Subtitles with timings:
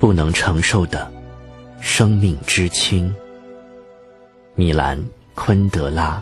[0.00, 1.12] 不能承受的
[1.78, 3.14] 生命之轻。
[4.54, 4.98] 米兰·
[5.34, 6.20] 昆德拉。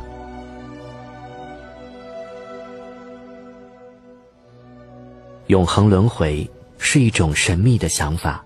[5.46, 8.44] 永恒轮回是一种神秘的想法。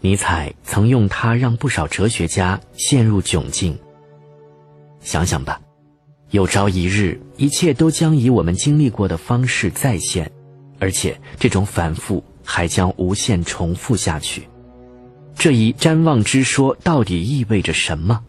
[0.00, 3.78] 尼采曾用它让不少哲学家陷入窘境。
[5.00, 5.60] 想想吧，
[6.30, 10.32] 有朝一日，一切都将以我们经历过的方式再现，
[10.78, 14.48] 而且这种反复还将无限重复下去。
[15.36, 18.22] 这一瞻望之说到底意味着什么？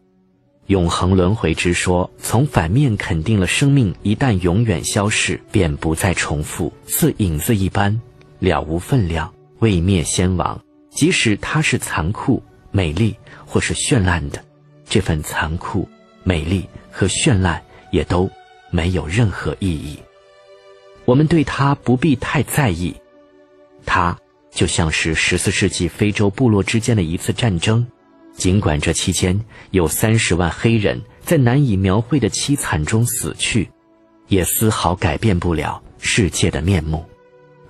[0.67, 8.01] 永恒轮回之说从反面肯定了生命一旦永远消逝，便不再重复，似影子一般，
[8.39, 10.59] 了无分量，未灭先亡。
[10.89, 12.41] 即使它是残酷、
[12.71, 14.43] 美丽或是绚烂的，
[14.89, 15.87] 这份残酷、
[16.23, 17.61] 美丽和绚烂
[17.91, 18.27] 也都
[18.71, 19.99] 没有任何意义。
[21.05, 22.95] 我们对它不必太在意。
[23.85, 24.17] 它
[24.51, 27.85] 就像是十四世纪非洲部落之间的一次战争。
[28.35, 29.39] 尽管这期间
[29.71, 33.69] 有三十万黑人在难以描绘的凄惨中死去，
[34.27, 37.05] 也丝毫改变不了世界的面目。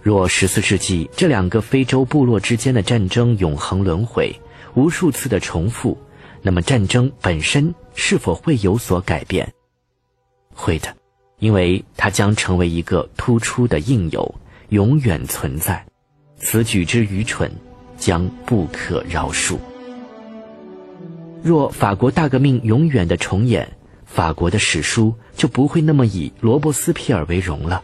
[0.01, 4.33] 若十四世纪这两个非洲部落之间的战争永恒轮回，
[4.73, 5.97] 无数次的重复，
[6.41, 9.51] 那么战争本身是否会有所改变？
[10.53, 10.95] 会的，
[11.39, 14.35] 因为它将成为一个突出的应有，
[14.69, 15.85] 永远存在。
[16.37, 17.51] 此举之愚蠢，
[17.97, 19.57] 将不可饶恕。
[21.41, 23.71] 若法国大革命永远的重演，
[24.05, 27.83] 法国的史书就不会那么以罗伯斯皮尔为荣了。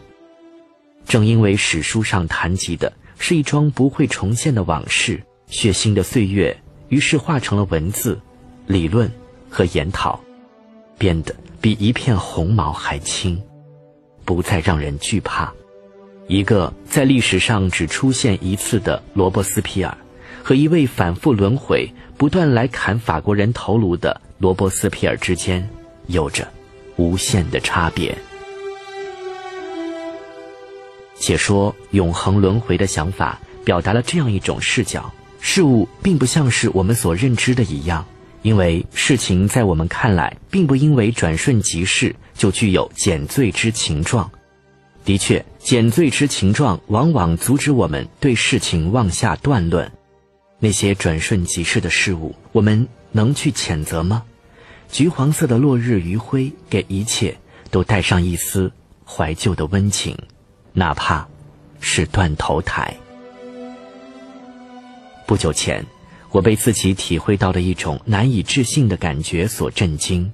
[1.06, 6.56] 正因为史书上谈及的是一桩不会重现的往事，血腥的岁月，
[6.88, 8.20] 于是化成了文字、
[8.66, 9.10] 理论
[9.50, 10.20] 和研讨，
[10.98, 13.42] 变得比一片红毛还轻，
[14.24, 15.52] 不再让人惧怕。
[16.32, 19.94] 一个在历史上只出现一次的罗伯斯皮尔，
[20.42, 21.86] 和一位反复轮回。
[22.16, 25.68] 不断来砍法国人头颅的罗伯斯皮尔之间，
[26.06, 26.48] 有着
[26.96, 28.16] 无限的差别。
[31.16, 38.06] 且说永恒轮回的想法，表达了这样一种视角：事物并不像是我们所认知的一样，
[38.40, 44.30] 因为事情在我们看来，并不因为转瞬即逝就具有减罪之情状。
[45.04, 49.90] 的确，减罪之情状往往阻止我们对事情妄下断论。
[50.60, 54.22] 那些转瞬即逝的事物，我们能去谴责吗？
[54.88, 57.36] 橘黄色的落日余晖，给一切
[57.70, 58.70] 都带上一丝
[59.04, 60.16] 怀旧的温情，
[60.72, 61.26] 哪怕
[61.80, 62.96] 是断头台。
[65.26, 65.84] 不久前，
[66.30, 70.32] 我被自己体会到的一种难以置信的感觉所震惊。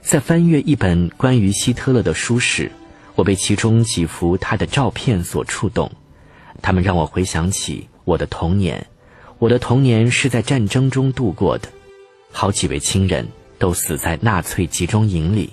[0.00, 2.72] 在翻阅一本关于希特勒的书时，
[3.14, 5.90] 我被其中几幅他的照片所触动，
[6.62, 8.86] 他们让我回想起我的童年。
[9.38, 11.68] 我的童年是在战争中度过的，
[12.30, 13.26] 好几位亲人
[13.58, 15.50] 都死在纳粹集中营里。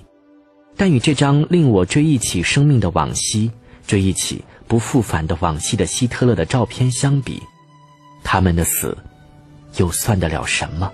[0.76, 3.50] 但与这张令我追忆起生命的往昔、
[3.86, 7.42] 追忆起不复返的往昔的希特勒的照片相比，
[8.22, 8.96] 他们的死
[9.76, 10.92] 又算得了什么？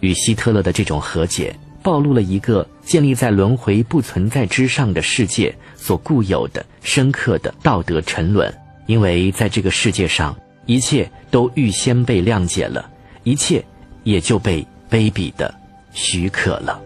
[0.00, 8.52] 与希特勒的这种和解，暴露了一个建立在轮回不存在之上的世界所固有的深刻的道德沉沦，
[8.86, 10.34] 因为在这个世界上。
[10.64, 12.88] 一切都预先被谅解了，
[13.24, 13.64] 一切
[14.04, 15.52] 也就被卑鄙的
[15.92, 16.80] 许可了。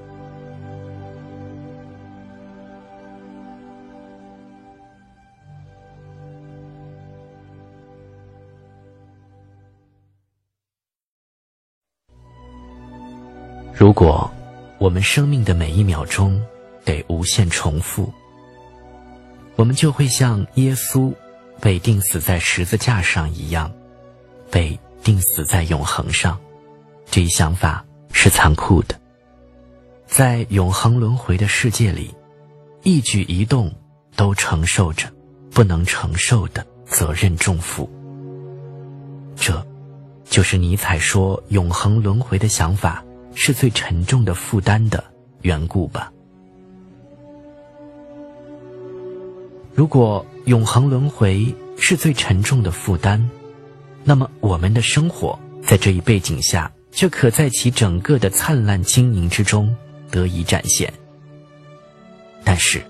[13.75, 14.31] 如果
[14.79, 16.41] 我们生命的每一秒钟
[16.85, 18.13] 得无限重复，
[19.57, 21.13] 我们就会像耶稣。
[21.59, 23.73] 被钉死在十字架上一样，
[24.51, 26.39] 被钉死在永恒上，
[27.11, 27.83] 这一想法
[28.13, 28.95] 是残酷的。
[30.07, 32.15] 在永恒轮回的世界里，
[32.83, 33.75] 一举一动
[34.15, 35.11] 都承受着
[35.51, 37.91] 不能承受的责任重负。
[39.35, 39.67] 这，
[40.29, 43.03] 就是尼采说永恒轮回的想法
[43.37, 45.05] 是最沉重的负担的
[45.43, 46.11] 缘故吧。
[49.75, 53.23] 如果永恒轮回是最沉重的负担，
[54.03, 59.77] 那么我们的生活在这一背景下，就可在其整个的灿烂经营之中
[60.11, 60.91] 得以展现。
[62.43, 62.83] 但是，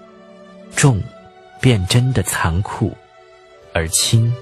[0.76, 1.02] 重，
[1.60, 2.90] 便真的残酷；
[3.72, 4.32] 而轻，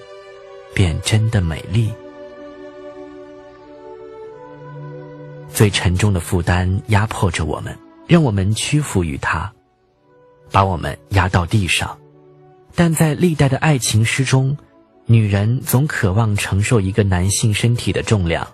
[0.74, 1.90] 便真的美丽。
[5.54, 7.78] 最沉重的负担压迫着我们，
[8.08, 9.50] 让我们屈服于它，
[10.50, 11.96] 把我们压到地上。
[12.74, 14.58] 但在历代的爱情诗中，
[15.06, 18.44] 女人总渴望承受一个男性身体的重量，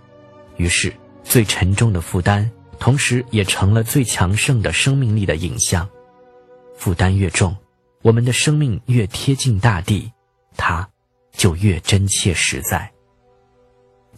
[0.58, 0.93] 于是
[1.25, 5.88] 最沉重的负担，同时也成了最强盛的生命力的影像。
[6.76, 7.56] 负担越重，
[8.03, 10.12] 我们的生命越贴近大地，
[10.55, 10.87] 它
[11.32, 12.93] 就越真切实在。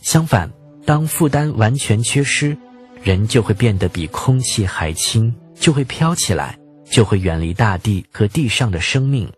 [0.00, 0.50] 相反，
[0.84, 2.58] 当负担完全缺失，
[3.02, 6.58] 人就会变得比空气还轻，就会飘起来，
[6.88, 9.30] 就会远离大地和地上的生命。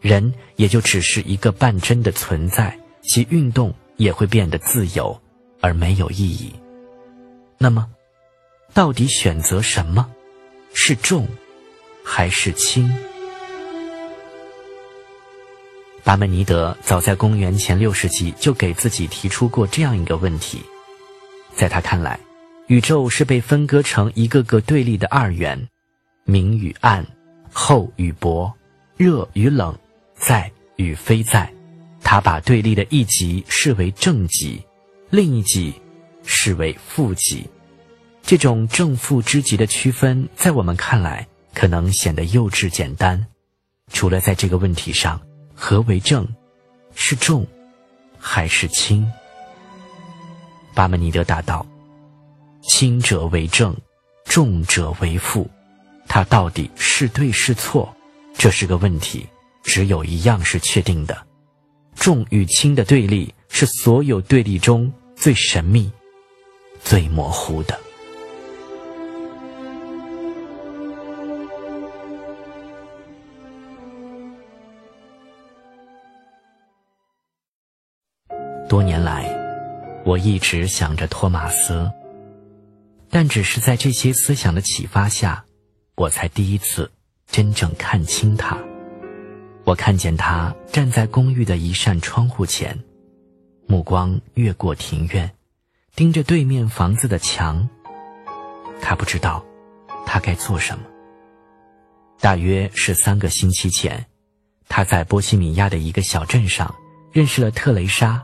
[0.00, 5.18] 人也就只是一个半真的存在，其运动也会变得自由
[5.60, 6.52] 而没有意义。
[7.56, 7.86] 那么，
[8.74, 10.06] 到底选择什么？
[10.74, 11.26] 是重，
[12.04, 12.94] 还是轻？
[16.04, 20.60] 巴门尼德早在公元前六世纪就给自己提出过这样一个问题：
[21.54, 22.20] 在他看来，
[22.68, 25.68] 宇宙是被分割成一个个对立的二元，
[26.24, 27.06] 明与暗，
[27.52, 28.52] 厚与薄，
[28.96, 29.76] 热与冷。
[30.18, 31.52] 在与非在，
[32.02, 34.60] 他把对立的一极视为正极，
[35.10, 35.74] 另一极
[36.24, 37.46] 视为负极。
[38.22, 43.24] 这种正负之极的区分，在我们看来可能显得幼稚简单。
[43.92, 45.20] 除了在这个问题上，
[45.54, 46.26] 何为正？
[46.94, 47.46] 是重
[48.18, 49.06] 还是轻？
[50.74, 51.64] 巴门尼德答道
[52.68, 53.76] ：“轻者为正，
[54.24, 55.48] 重者为负。
[56.08, 57.92] 它到底是对是错？
[58.34, 59.26] 这是个问题。”
[59.66, 61.26] 只有一样是确定的，
[61.96, 65.90] 重与轻的对立是所有对立中最神秘、
[66.80, 67.76] 最模糊的。
[78.68, 79.28] 多年来，
[80.04, 81.90] 我一直想着托马斯，
[83.18, 85.42] 但只是在这些思想的启发下，
[85.94, 86.92] 我才第一次
[87.26, 88.58] 真正看清他。
[89.64, 92.78] 我看见他站在公寓的一扇窗户前，
[93.66, 95.30] 目光越过庭院，
[95.94, 97.66] 盯着对面房子的墙。
[98.82, 99.42] 他不知道，
[100.04, 100.84] 他该做什么。
[102.20, 104.04] 大约是三个星期前，
[104.68, 106.74] 他在波西米亚的一个小镇上
[107.12, 108.22] 认识了特蕾莎，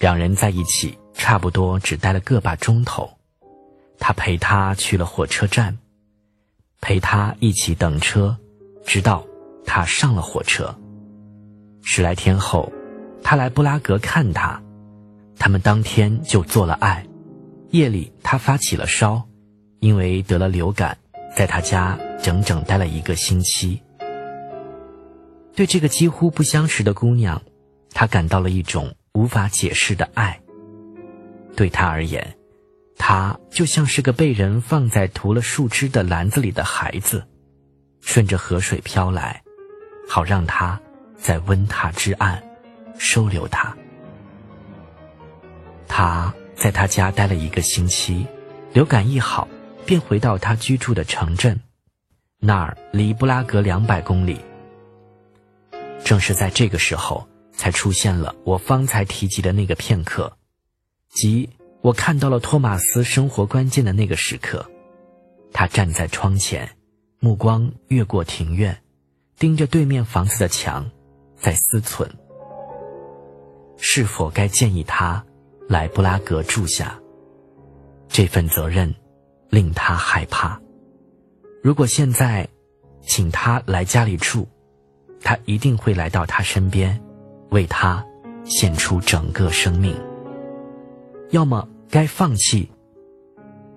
[0.00, 3.08] 两人在一起差不多只待了个把钟头。
[3.98, 5.78] 他陪她去了火车站，
[6.80, 8.36] 陪她一起等车，
[8.84, 9.24] 直到。
[9.70, 10.74] 他上了火车。
[11.82, 12.72] 十来天后，
[13.22, 14.62] 他来布拉格看他，
[15.36, 17.06] 他们当天就做了爱。
[17.70, 19.28] 夜里，他发起了烧，
[19.80, 20.96] 因为得了流感，
[21.36, 23.82] 在他家整整待了一个星期。
[25.54, 27.42] 对这个几乎不相识的姑娘，
[27.92, 30.40] 他感到了一种无法解释的爱。
[31.54, 32.37] 对他而言，
[32.98, 37.26] 他就像是个被人放在涂了树枝的篮子里的孩子，
[38.00, 39.42] 顺着河水飘来。
[40.10, 40.80] 好让他
[41.18, 42.42] 在温榻之岸
[42.98, 43.76] 收留他。
[45.86, 48.26] 他在他家待了一个星期，
[48.72, 49.46] 流感一好，
[49.84, 51.60] 便回到他居住的城镇，
[52.40, 54.40] 那儿离布拉格两百公里。
[56.02, 60.38] 正是在这个时候，才出现了我方才提及的那个片刻，
[61.10, 64.68] 即我看到了托马斯生活关键的那个时刻。
[65.52, 66.68] 他站在窗前，
[67.20, 68.82] 目光越过庭院。
[69.38, 70.90] 盯着对面房子的墙，
[71.36, 72.08] 在思忖：
[73.76, 75.24] 是否该建议他
[75.68, 76.98] 来布拉格住下。
[78.08, 78.92] 这份责任
[79.48, 80.60] 令他害怕。
[81.62, 82.48] 如果现在
[83.02, 84.48] 请他来家里住，
[85.20, 87.00] 他一定会来到他身边，
[87.50, 88.04] 为他
[88.44, 89.94] 献出整个生命。
[91.30, 92.70] 要么该放弃。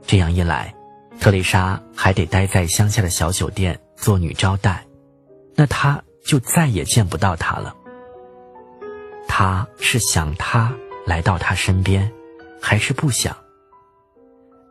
[0.05, 0.73] 这样一来，
[1.19, 4.85] 特蕾莎还得待在乡下的小酒店做女招待。
[5.55, 7.75] 那他就再也见不到他了。
[9.27, 10.73] 他是想他
[11.05, 12.11] 来到他身边，
[12.61, 13.35] 还是不想？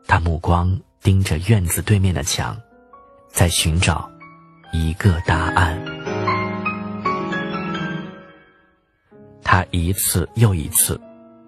[0.07, 2.59] 他目光盯着院子对面的墙，
[3.29, 4.11] 在寻找
[4.73, 5.81] 一个答案。
[9.45, 11.01] 他一次又一次，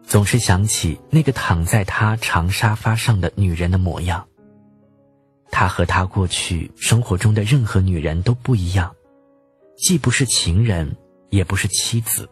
[0.05, 4.27] 总是想起那个躺在他长沙发上的女人的模样。
[5.51, 8.95] 他和他过去生活中的任何女人都不一样。
[9.77, 10.97] 既不是情人，
[11.31, 12.29] 也不是妻子，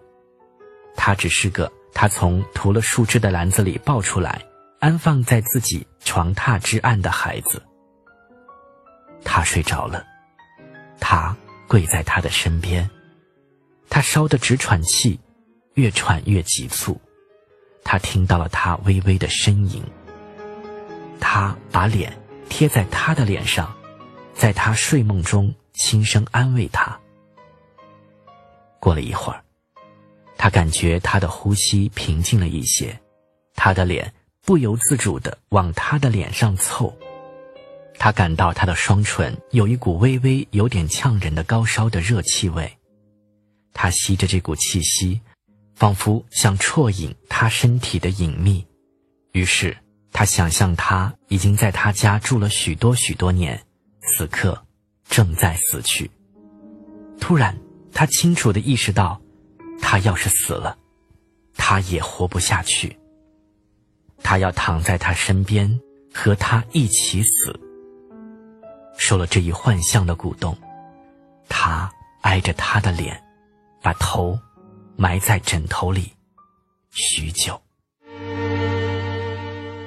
[0.94, 4.42] 他只是个他从涂了树枝的篮子里抱出来，
[4.78, 7.62] 安放在自己床榻之岸的孩子。
[9.24, 10.04] 他睡着了，
[11.00, 11.36] 他
[11.66, 12.88] 跪在他的身边，
[13.88, 15.18] 他烧得直喘气，
[15.74, 17.00] 越喘越急促。
[17.90, 19.82] 他听到了他微微的呻吟。
[21.18, 22.16] 他把脸
[22.48, 23.76] 贴在他的脸上，
[24.32, 26.96] 在他睡梦中轻声安慰他。
[28.78, 29.42] 过了一会儿，
[30.38, 32.96] 他感觉他的呼吸平静了一些，
[33.56, 36.96] 他的脸不由自主地往他的脸上凑。
[37.98, 42.72] 他感到他的双唇有一股微微有点呛人的高烧的热气味，
[43.74, 45.20] 他吸着这股气息，
[45.80, 48.66] 仿佛想啜饮他身体的隐秘。
[49.32, 49.74] 于是
[50.12, 53.58] 他想象他已经在他家住了许多许多年，
[54.02, 54.62] 此刻
[55.08, 56.10] 正在死去。
[57.18, 57.58] 突然，
[57.94, 59.18] 他清楚地意识到。
[59.82, 60.76] 他要是死了，
[61.56, 62.96] 他也活不下去。
[64.22, 65.80] 他要躺在他身边，
[66.12, 67.58] 和他一起死。
[68.98, 70.56] 受了这一幻象的鼓动，
[71.48, 73.20] 他挨着他的脸，
[73.80, 74.38] 把头
[75.00, 76.12] 埋在枕头里，
[76.90, 77.58] 许久。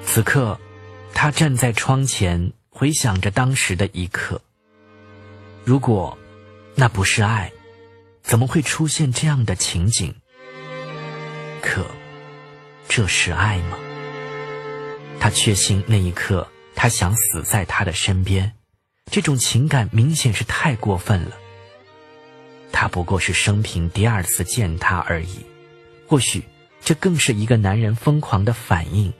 [0.03, 0.59] 此刻，
[1.13, 4.41] 他站在窗前，回想着当时的一刻。
[5.63, 6.17] 如果
[6.73, 7.51] 那不是爱。
[8.23, 10.15] 怎么会出现这样的情景？
[11.61, 11.85] 可，
[12.87, 13.77] 这是爱吗？
[15.19, 18.53] 他确信那一刻，他想死在他的身边，
[19.11, 21.37] 这种情感明显是太过分了。
[22.73, 25.45] 他不过是生平第二次见他而已，
[26.07, 26.43] 或许
[26.81, 29.13] 这更是一个男人疯狂的反应。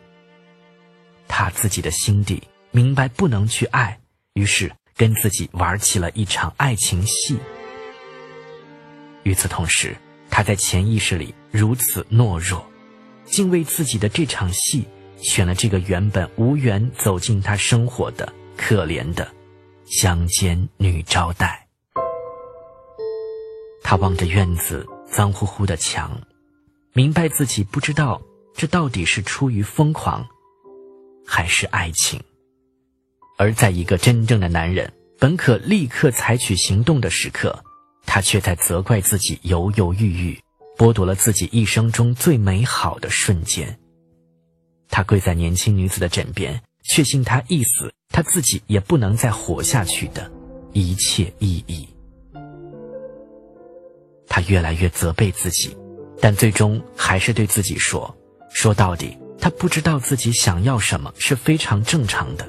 [1.28, 4.00] 他自己的心底明白不能去爱，
[4.34, 7.38] 于是跟自己玩起了一场爱情戏。
[9.22, 9.96] 与此同时，
[10.30, 12.68] 他在潜意识里如此懦弱，
[13.24, 14.86] 竟为自己的这场戏
[15.18, 19.32] 选了这个原本无缘走进他生活的可怜的
[19.86, 21.63] 乡间女招待。
[23.84, 26.20] 他望着院子脏乎乎的墙，
[26.94, 28.22] 明白自己不知道
[28.56, 30.26] 这到底是出于疯狂，
[31.26, 32.20] 还是爱情。
[33.38, 37.64] 而在一个真正的男人本可立刻采取行动的时刻。
[38.06, 40.40] 他却在责怪自己犹犹豫豫，
[40.78, 43.80] 剥夺了自己一生中最美好的瞬间。
[44.90, 50.30] 他跪在年轻女子的枕边，确信她一死，他自己也不能再活下去的
[50.74, 51.88] 一切意义。
[54.34, 55.78] 他越来越责备自己，
[56.20, 58.12] 但最终还是对自己说
[58.50, 62.44] ：“说到底，他不知道自己想要什么是非常正常的。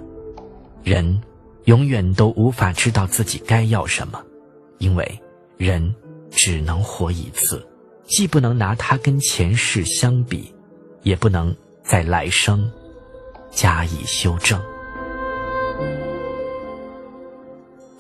[0.83, 1.21] 人
[1.65, 4.19] 永远都无法知道自己该要什么，
[4.79, 5.21] 因为。”
[5.59, 5.95] 人
[6.31, 7.65] 只能活一次，
[8.07, 10.53] 既不能拿它跟前世相比，
[11.03, 12.73] 也不能在来生
[13.53, 14.59] 加以修正。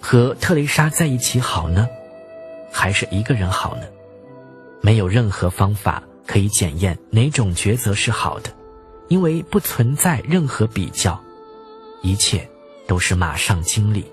[0.00, 1.86] 和特蕾莎在一起好呢，
[2.76, 3.82] 还是一个人好呢？
[4.82, 8.50] 没有任何方法可以检验哪种抉择是好的，
[9.06, 11.18] 因为不存在任何比较，
[12.02, 12.46] 一切
[12.88, 14.04] 都是马上经历，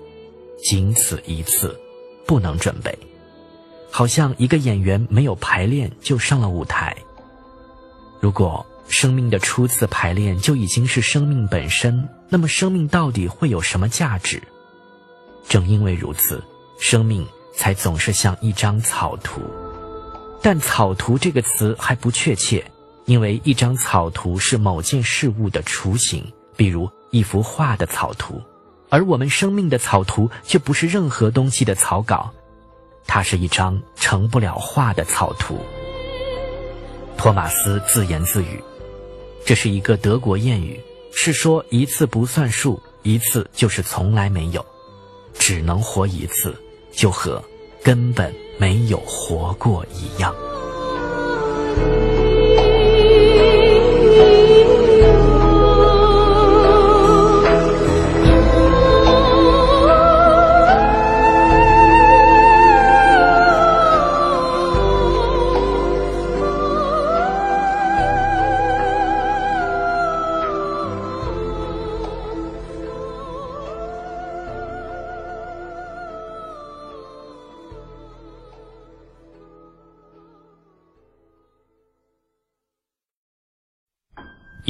[0.62, 1.76] 仅此一次，
[2.24, 2.96] 不能准备。
[3.90, 6.96] 好像一个演员没有排练就上了舞台。
[8.20, 14.40] 如果生命的初次排练就已经是生命本身，那么生命到底会有什么价值？
[15.48, 16.42] 正因为如此，
[16.78, 19.40] 生命才总是像一张草图。
[20.42, 22.64] 但“草图”这个词还不确切，
[23.04, 28.42] 因为一张草图是某件事物的雏形，比如一幅画的草图，
[28.88, 32.32] 而我们生命的草图却不是任何东西的草稿。
[33.06, 35.58] 它是一张成不了画的草图。
[37.16, 38.62] 托马斯自言自语
[39.46, 40.80] ：“这是一个德国谚语，
[41.12, 44.64] 是说一次不算数，一次就是从来没有，
[45.38, 46.56] 只能活一次，
[46.92, 47.42] 就和
[47.82, 50.34] 根本没有活过一样。”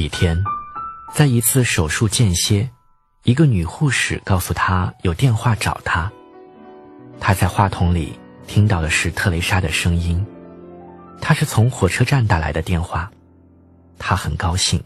[0.02, 0.42] 一天，
[1.14, 2.68] 在一次手术间歇，
[3.22, 6.10] 一个女护士告诉他有电话找他。
[7.20, 8.18] 他在话筒里
[8.48, 10.26] 听到的是特蕾莎的声音，
[11.20, 13.08] 她是从火车站打来的电话。
[13.96, 14.82] 他很高兴，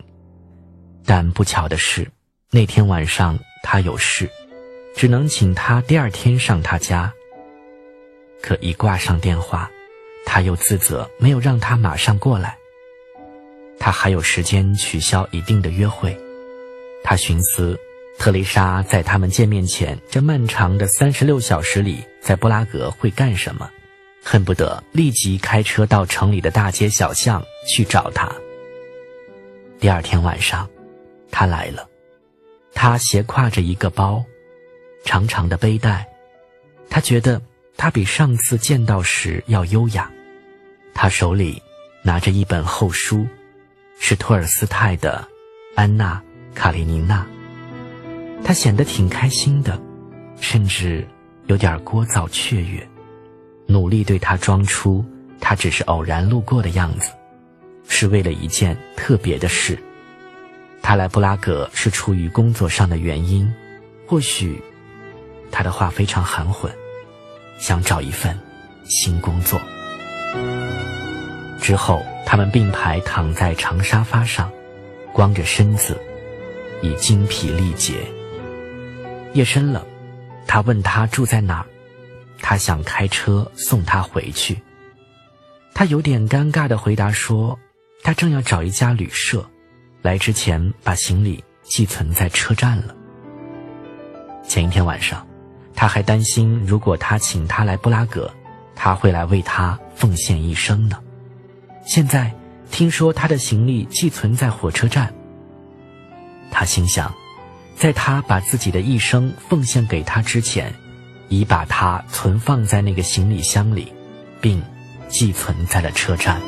[1.07, 2.07] 但不巧的是，
[2.51, 4.31] 那天晚上他有事，
[4.95, 7.11] 只能请他第二天上他家。
[8.43, 9.71] 可一挂上电话，
[10.27, 12.59] 他又自责没有让他马上过来。
[13.79, 16.17] 他还有时间取消一定的约会，
[17.05, 17.79] 他寻思，
[18.19, 23.71] 特蕾莎在他们见面前这漫长的三十六小时里，在布拉格会干什么？
[24.23, 28.29] 恨不得立即开车到城里的大街小巷去找他。
[29.79, 30.69] 第二天晚上，
[31.31, 31.89] 他来了，
[32.75, 34.25] 他斜挎着一个包，
[35.05, 36.05] 长长的背带，
[36.91, 37.41] 他觉得
[37.77, 40.11] 他比上次见到时要优雅。
[40.93, 41.63] 他手里
[42.03, 43.25] 拿着一本厚书，
[43.99, 45.27] 是托尔斯泰的
[45.81, 46.23] 《安娜·
[46.57, 47.27] 卡列尼娜》。
[48.45, 49.81] 他显得挺开心的，
[50.41, 51.07] 甚至
[51.47, 52.87] 有点聒噪雀跃。
[53.67, 55.05] 努力对他装出
[55.41, 57.11] 他只是偶然路过的样子，
[57.89, 59.77] 是为了一件特别的事。
[60.83, 63.53] 他来布拉格是出于工作上的原因，
[64.07, 64.63] 或许
[65.51, 66.73] 他的话非常含混，
[67.59, 68.39] 想找一份
[68.85, 69.61] 新工作。
[71.67, 74.49] 之后，他们并排躺在长沙发上，
[75.13, 76.01] 光着身子，
[76.81, 78.07] 已精疲力竭。
[79.33, 79.85] 夜深了，
[80.47, 81.67] 他问他住在哪儿。
[82.41, 84.63] 他想开车送他回去。
[85.75, 87.59] 他有点尴尬的回答说
[88.05, 89.45] ：“他正要找一家旅社，
[90.03, 92.95] 来之前把行李寄存在车站了。”
[94.47, 95.27] 前一天晚上，
[95.75, 98.33] 他还担心如果他请他来布拉格，
[98.77, 101.01] 他会来为他奉献一生呢。
[101.87, 102.35] 现在
[102.71, 105.15] 听说他的行李寄存在火车站，
[106.51, 107.15] 他心想，
[107.77, 110.75] 在他把自己的一生奉献给他之前。
[111.29, 113.93] 已把它存放在那个行李箱里，
[114.41, 114.63] 并
[115.09, 116.41] 寄存在了车站。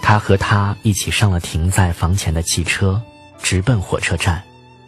[0.00, 3.02] 他和他一起上了停在房前的汽车，
[3.42, 4.40] 直奔火车站，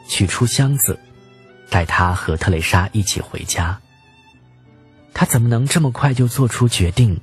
[0.09, 0.97] 取出箱子，
[1.69, 3.77] 带他和特蕾莎一起回家。
[5.13, 7.21] 他怎么能这么快就做出决定？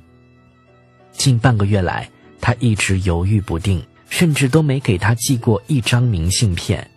[1.16, 2.08] 近半个月来，
[2.40, 6.88] 他一直犹豫不定，甚至都没给他寄过一张明信片。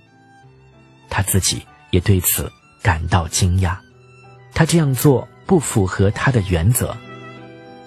[1.09, 2.51] 他自己也对此。
[2.81, 3.75] 感到惊讶，
[4.53, 6.95] 他这样做不符合他的原则。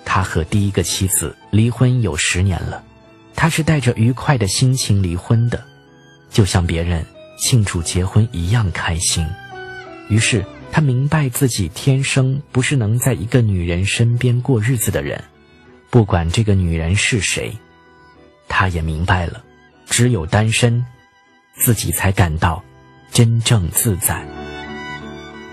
[0.04, 2.84] 他和第一个妻子离婚有十年了，
[3.34, 5.64] 他是带着愉快的心情离婚的，
[6.30, 7.06] 就像别人
[7.38, 9.26] 庆祝结婚一样开心。
[10.10, 15.24] 于是他明白自己天生不是能在一个女人身边过日子的人，
[15.92, 17.54] 不管这个女人是谁。
[18.48, 19.44] 他也明白了，
[19.86, 20.82] 只有单身，
[21.54, 22.64] 自己才感到
[23.10, 24.26] 真正自在。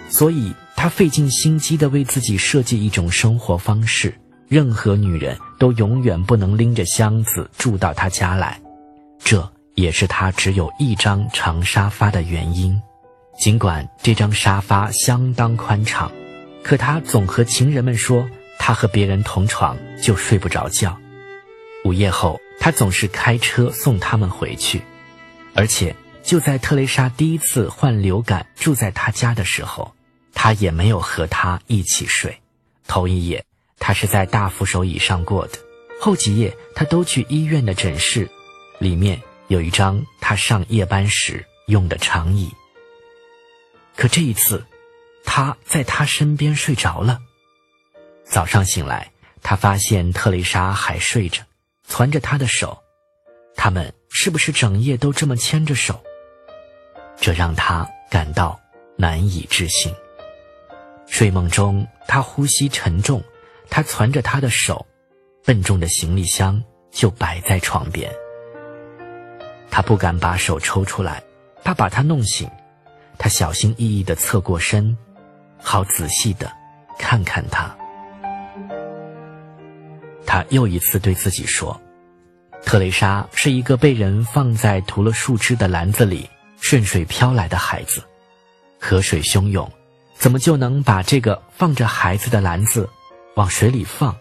[0.07, 4.17] 所以，他费尽心机地为自己设计一种生活方式。
[4.47, 8.59] 任何女人都永远不能拎着箱子住到他家来，
[9.19, 12.81] 这也是他只有一张长沙发的原因。
[13.37, 16.11] 尽管这张沙发相当宽敞，
[16.63, 18.27] 可他总和情人们说，
[18.69, 20.95] 他和别人同床就睡不着觉。
[21.85, 24.83] 午夜后，他总是开车送他们回去，
[25.55, 29.95] 而且就在特蕾莎第一次患流感住在他家的时候。
[30.35, 32.39] 他也没有和他一起睡，
[32.85, 33.43] 头一夜
[33.79, 35.57] 他是在大扶手椅上过的，
[35.99, 38.29] 后几夜他都去医院的诊室，
[38.77, 42.53] 里面有一张他上夜班时用的长椅。
[43.95, 44.63] 可这一次，
[45.25, 47.19] 他在他身边睡着了。
[48.29, 49.11] 早上醒来，
[49.41, 51.41] 他发现特蕾莎还睡着，
[51.87, 52.77] 攥着他的手，
[53.55, 55.99] 他们是不是整夜都这么牵着手？
[57.19, 58.57] 这让他感到
[58.95, 59.91] 难以置信。
[61.07, 63.19] 睡梦中，他呼吸沉重，
[63.67, 64.85] 他攥着他的手，
[65.43, 68.13] 笨重的行李箱就摆在床边。
[69.71, 71.23] 他不敢把手抽出来，
[71.63, 72.47] 怕把他弄醒。
[73.17, 74.95] 他小心翼翼地侧过身，
[75.57, 76.49] 好仔细地
[76.99, 77.75] 看看他。
[80.29, 81.75] 他又一次对自己说
[82.63, 86.29] ：“特蕾莎是一个被人放在涂了树枝的篮子里
[86.61, 88.03] 顺水漂来的孩子，
[88.79, 89.67] 河水汹涌。”
[90.13, 92.87] 怎么就能把这个放着孩子的篮子
[93.37, 94.15] 往水里放，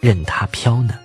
[0.00, 0.98] 任它飘呢？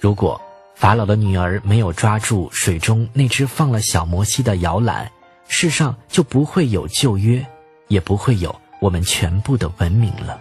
[0.00, 0.40] 如果
[0.76, 5.10] 法老的女儿没有抓住水中那只放了小摩西的摇篮，
[5.48, 7.44] 世上就不会有旧约，
[7.88, 10.40] 也不会有我们全部的文明了。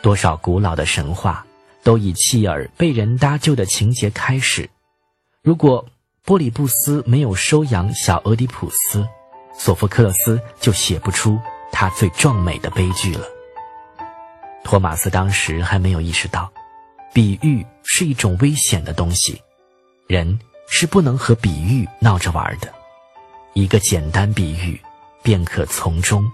[0.00, 1.44] 多少古老的神话
[1.84, 4.68] 都以弃儿被人搭救的情节开始。
[5.42, 5.86] 如果
[6.24, 9.06] 波里布斯没有收养小俄狄浦斯，
[9.56, 11.38] 索福克勒斯就写不出。
[11.76, 13.26] 他最壮美的悲剧了。
[14.62, 16.48] 托马斯当时还没有意识到，
[17.12, 19.42] 比喻是一种危险的东西，
[20.06, 22.72] 人是不能和比喻闹着玩的。
[23.54, 24.80] 一个简单比喻，
[25.20, 26.24] 便可从中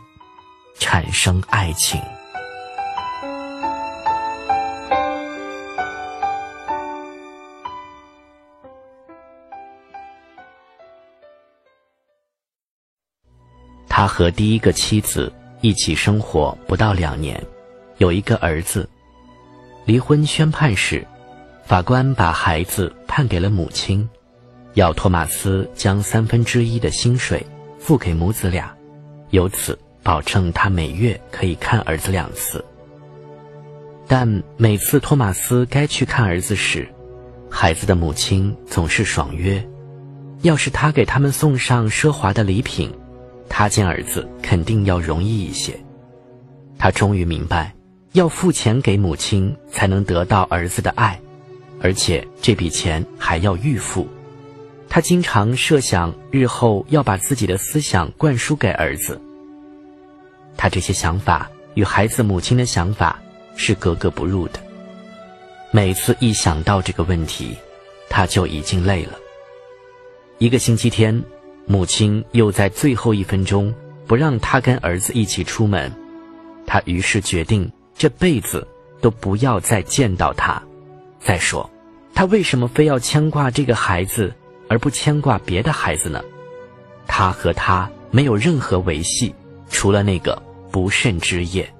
[0.79, 1.99] 产生爱情。
[14.01, 17.39] 他和第一个妻子一起生活不到两年，
[17.99, 18.89] 有一个儿子。
[19.85, 21.07] 离婚宣判时，
[21.67, 24.09] 法官把孩子判给了母亲，
[24.73, 27.45] 要托马斯将三分之一的薪水
[27.79, 28.75] 付给母子俩，
[29.33, 32.65] 由此保证他每月可以看儿子两次。
[34.09, 36.89] 但每次托马斯该去看儿子时，
[37.51, 39.63] 孩子的母亲总是爽约：
[40.41, 42.91] 要是他给他们送上奢华的礼品，
[43.51, 45.79] 他见儿子肯定要容易一些。
[46.79, 47.75] 他终于明白，
[48.13, 51.21] 要付钱给母亲才能得到儿子的爱，
[51.83, 54.09] 而且这笔钱还要预付。
[54.89, 59.21] 他经常设想日后要把自己的思想灌输给儿子。
[60.57, 63.21] 他这些想法与孩子母亲的想法。
[63.57, 64.61] 是格格不入的。
[65.71, 67.55] 每次一想到这个问题，
[68.09, 69.19] 他就已经累了。
[70.39, 71.23] 一个星期天，
[71.71, 73.73] 母亲又在最后一分钟
[74.05, 75.93] 不让他跟儿子一起出门，
[76.67, 78.67] 他于是决定这辈子
[79.01, 80.61] 都不要再见到他。
[81.21, 81.71] 再说，
[82.13, 84.35] 他为什么非要牵挂这个孩子，
[84.69, 86.21] 而不牵挂别的孩子呢？
[87.07, 89.33] 他和他没有任何维系，
[89.69, 91.73] 除了那个不慎之夜，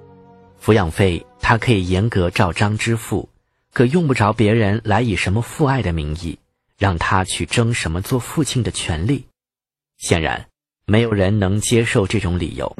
[0.63, 1.25] 抚养费。
[1.41, 3.27] 他可以严格照章支付，
[3.73, 6.39] 可用不着别人来以什么父爱的名义
[6.77, 9.25] 让他去争什么做父亲的权利。
[10.01, 10.43] 显然，
[10.87, 12.75] 没有人能接受这种理由。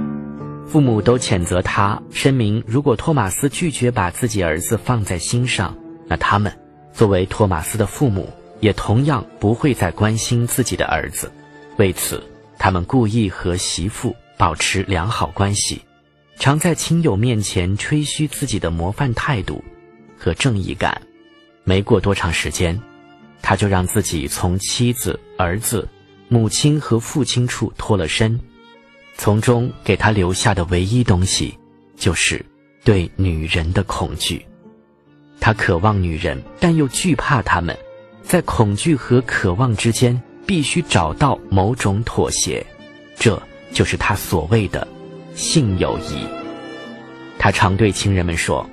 [0.68, 6.52] 父母都谴责他，声明如果托马斯拒绝把自己儿子放在心上，那他们
[6.92, 8.28] 作为托马斯的父母
[8.60, 11.32] 也同样不会再关心自己的儿子。
[11.78, 12.24] 为此，
[12.58, 15.80] 他们故意和媳妇保持良好关系。
[16.40, 19.64] 常在亲友面前吹嘘自己的模范态度
[20.18, 21.00] 和正义感，
[21.66, 22.82] 没过多长时间，
[23.44, 25.88] 他就让自己从妻子、儿子、
[26.34, 28.40] 母亲和父亲处脱了身，
[29.18, 31.60] 从中给他留下的唯一东西，
[31.98, 32.42] 就是
[32.86, 34.46] 对女人的恐惧。
[35.42, 37.78] 他渴望女人，但又惧怕他们，
[38.24, 40.18] 在恐惧和渴望之间
[40.48, 42.66] 必须找到某种妥协，
[43.18, 43.38] 这
[43.74, 44.88] 就是他所谓的。
[45.36, 46.26] 性友谊，
[47.38, 48.70] 他常对情人们说：“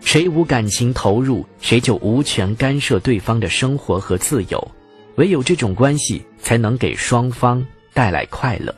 [0.00, 4.70] 谁无感情投入，谁就无权干涉对方的生活和自由。
[5.16, 8.74] 唯有这种关系，才能给双方带来快乐。”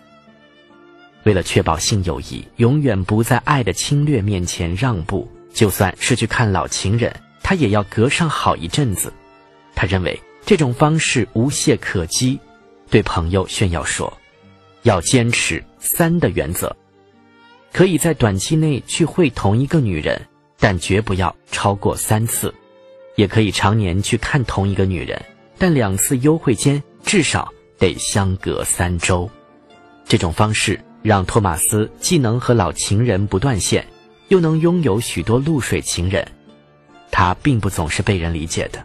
[1.24, 9.12] 为了确保性友谊永远不在爱的侵略面前让步，就算是去看老情人，他也要隔上好一阵子。
[9.74, 12.38] 他认为这种方式无懈可击，
[12.90, 14.12] 对朋友炫耀说
[14.82, 16.74] ：“要坚持三的原则。”
[17.72, 20.20] 可以在短期内去会同一个女人，
[20.58, 22.52] 但绝不要超过三次；
[23.14, 25.24] 也可以常年去看同一个女人，
[25.62, 27.48] 但两次幽会间至少
[27.78, 29.30] 得相隔三周。
[30.04, 33.86] 这种方式让托马斯既能和老情人不断线，
[34.26, 36.26] 又能拥有许多露水情人。
[37.12, 38.84] 他并不总是被人理解的，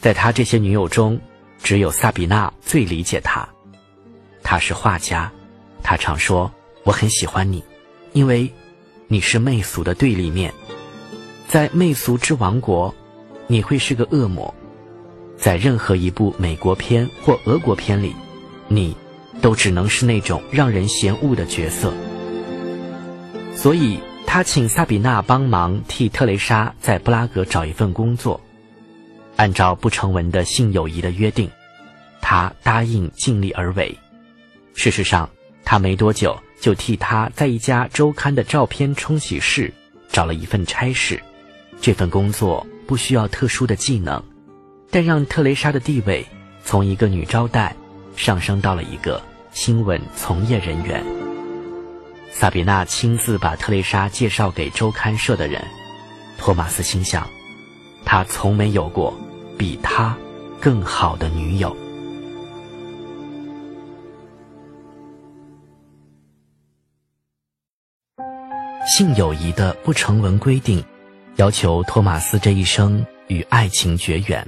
[0.00, 1.16] 在他这些女友中，
[1.62, 3.48] 只有萨比娜最理解他。
[4.42, 5.30] 他是画家，
[5.80, 7.62] 他常说：“我很喜欢你。”
[8.14, 8.52] 因为，
[9.06, 10.52] 你是媚俗的对立面，
[11.46, 12.92] 在媚俗之王国，
[13.46, 14.52] 你会是个恶魔。
[15.40, 18.14] 在任何一部美国片或俄国片里，
[18.68, 18.94] 你
[19.40, 21.92] 都只能是那种让人嫌恶的角色。
[23.56, 28.40] 所以他请萨比娜帮忙替特蕾莎在布拉格找一份工作，
[29.36, 31.50] 按照不成文的性友谊的约定，
[32.20, 33.96] 他答应尽力而为。
[34.74, 35.28] 事实上，
[35.64, 36.38] 他没多久。
[36.60, 39.72] 就替他在一家周刊的照片冲洗室
[40.10, 41.18] 找了一份差事，
[41.80, 44.22] 这份工作不需要特殊的技能，
[44.90, 46.26] 但让特蕾莎的地位
[46.64, 47.74] 从一个女招待
[48.16, 49.22] 上升到了一个
[49.52, 51.02] 新闻从业人员。
[52.32, 55.62] 萨比娜亲自把特蕾莎介绍给周刊社的人，
[56.38, 57.28] 托马斯心想，
[58.04, 59.16] 他从没有过
[59.56, 60.16] 比她
[60.60, 61.76] 更好的女友。
[68.86, 70.82] 性友谊的不成文规定，
[71.36, 74.44] 要求托马斯这一生与爱情绝缘。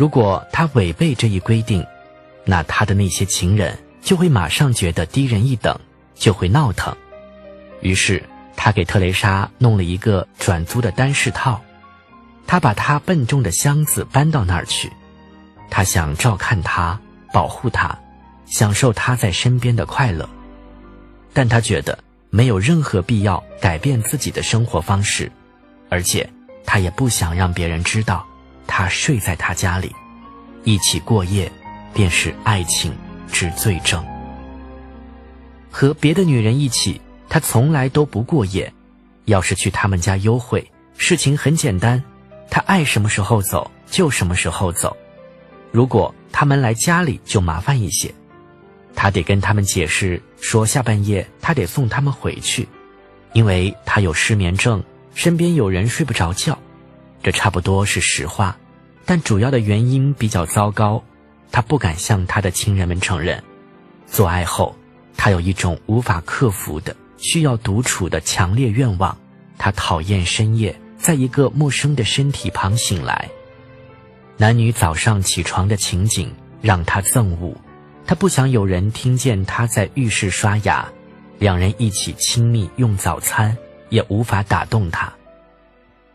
[0.00, 1.86] 如果他违背这一规定，
[2.46, 5.78] 那他的那些情人就会马上觉得低人一等，
[6.14, 6.96] 就会闹腾。
[7.82, 8.24] 于是
[8.56, 11.60] 他给特蕾莎弄了一个转租的单室套，
[12.46, 14.90] 他把她笨重的箱子搬到那儿去。
[15.68, 16.98] 他想照看她，
[17.30, 17.94] 保护她，
[18.46, 20.26] 享受她在身边的快乐，
[21.34, 21.98] 但他觉得。
[22.30, 25.30] 没有任何必要改变自己的生活方式，
[25.90, 26.30] 而且
[26.64, 28.24] 他也不想让别人知道
[28.70, 29.92] 他睡在他家里，
[30.62, 31.50] 一起过夜
[31.92, 32.96] 便是爱情
[33.30, 34.02] 之罪证。
[35.72, 38.72] 和别的女人一起，他从来都不过夜，
[39.24, 42.02] 要是去他们家幽会，事情很简单，
[42.48, 44.96] 他爱什么时候走就什么时候走。
[45.72, 48.14] 如果他们来家里，就麻烦一些，
[48.94, 52.68] 他得跟他们解释说下半夜他得送他们回去，
[53.32, 56.56] 因为他有失眠症，身边有人睡不着觉。
[57.22, 58.56] 这差不多是实话，
[59.10, 61.02] 但主要的原因比较糟糕，
[61.50, 63.42] 他不敢向他的亲人们承认。
[64.06, 64.76] 做爱后，
[65.16, 69.18] 他有一种无法克服的需要独处的强烈愿望，
[69.58, 73.28] 他讨厌深夜在一个陌生的身体旁醒来。
[74.36, 77.52] 男女早上起床的情景让他憎恶，
[78.06, 80.88] 他不想有人听见他在浴室刷牙，
[81.40, 85.12] 两人一起亲密用早餐也无法打动他。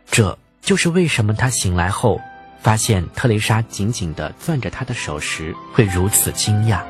[0.10, 0.38] 这。
[0.62, 2.20] 就是为什么他醒来后，
[2.66, 6.82] 发现特蕾莎紧紧地攥着他的手时会如此惊讶。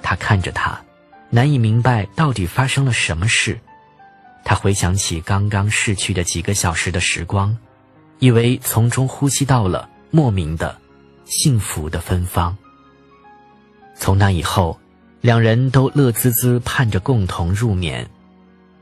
[0.00, 0.80] 他看着他，
[1.28, 3.58] 难以明白到底发生了什么事。
[4.44, 7.58] 他回想起刚刚逝去的几个小时的时光，
[8.20, 10.80] 以为从中呼吸到了莫名的
[11.24, 12.56] 幸福的芬芳。
[13.96, 14.78] 从那以后，
[15.20, 18.08] 两人都乐滋滋盼着共同入眠。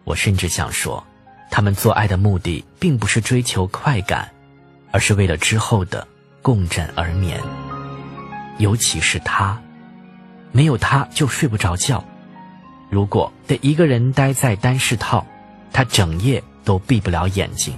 [0.04, 1.02] 我甚至想说。
[1.48, 4.30] 他们做爱的目的并不是追求快感，
[4.96, 6.08] 而是为了之后的
[6.40, 7.38] 共枕而眠。
[8.56, 9.60] 尤其是他，
[10.52, 12.02] 没有他就睡不着觉。
[12.88, 15.26] 如果得一个人待在单室套，
[15.70, 17.74] 他整夜都闭不了眼睛。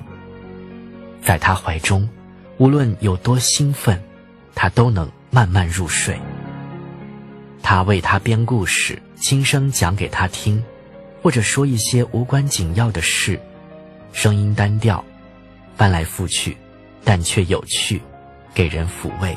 [1.20, 2.09] 在他怀中，
[2.57, 4.00] 无论有多兴奋，
[4.54, 6.16] 他都能慢慢入睡。
[7.64, 10.62] 他为他编故事，轻声讲给他听，
[11.20, 13.40] 或者说一些无关紧要的事。
[14.12, 15.04] 声音单调，
[15.76, 16.57] 翻来覆去，
[17.09, 18.03] 但却有趣，
[18.53, 19.35] 给人抚慰。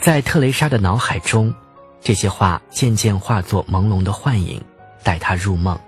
[0.00, 1.54] 在特蕾莎的脑海中，
[2.00, 4.60] 这些话渐渐化作朦胧的幻影，
[5.04, 5.78] 带她入梦。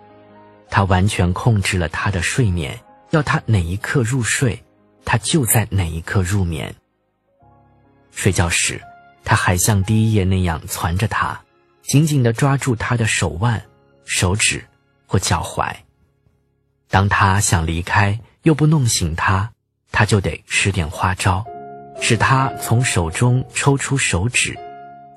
[0.71, 2.79] 他完全控制了她的睡眠，
[3.11, 4.63] 要她哪一刻入睡，
[5.05, 6.73] 她就在哪一刻入眠。
[8.13, 8.81] 睡觉时，
[9.25, 11.43] 他还像第一夜那样攒着她，
[11.83, 13.61] 紧紧地抓住她的手腕、
[14.05, 14.65] 手指
[15.09, 15.75] 或脚踝。
[16.89, 19.51] 当他想离开又不弄醒他，
[19.97, 21.45] 他就得使点花招，
[22.01, 24.59] 使他从手中抽出手指，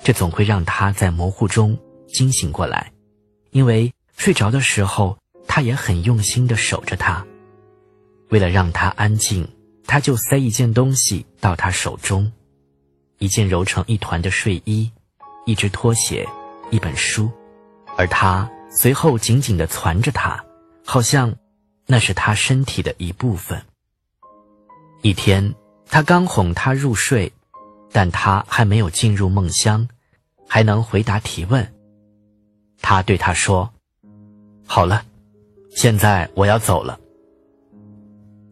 [0.03, 1.75] 这总会让他在模糊中
[2.07, 2.91] 惊醒过来，
[3.49, 7.25] 因为睡着的时候他也很用心地守着他。
[8.29, 9.49] 为了让他安静，
[9.87, 12.31] 他就塞一件东西到他手中，
[13.17, 14.91] 一件揉成一团的睡衣，
[15.47, 16.29] 一只拖鞋，
[16.69, 17.31] 一本书，
[17.97, 20.45] 而他随后紧紧地攒着他，
[20.85, 21.35] 好像。
[21.89, 23.63] 那是他身体的一部分。
[25.01, 25.53] 一天，
[25.85, 27.31] 他刚哄她入睡，
[27.91, 29.87] 但他还没有进入梦乡，
[30.47, 31.73] 还能回答提问。
[32.81, 33.71] 他对他说
[34.65, 35.03] ：“好了，
[35.75, 36.99] 现在我要走了。”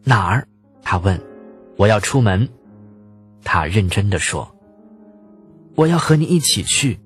[0.04, 0.46] 哪儿？
[0.82, 1.20] 他问。
[1.76, 2.48] “我要出门。”
[3.44, 4.50] 他认真的说。
[5.74, 6.98] “我要和你一起去。”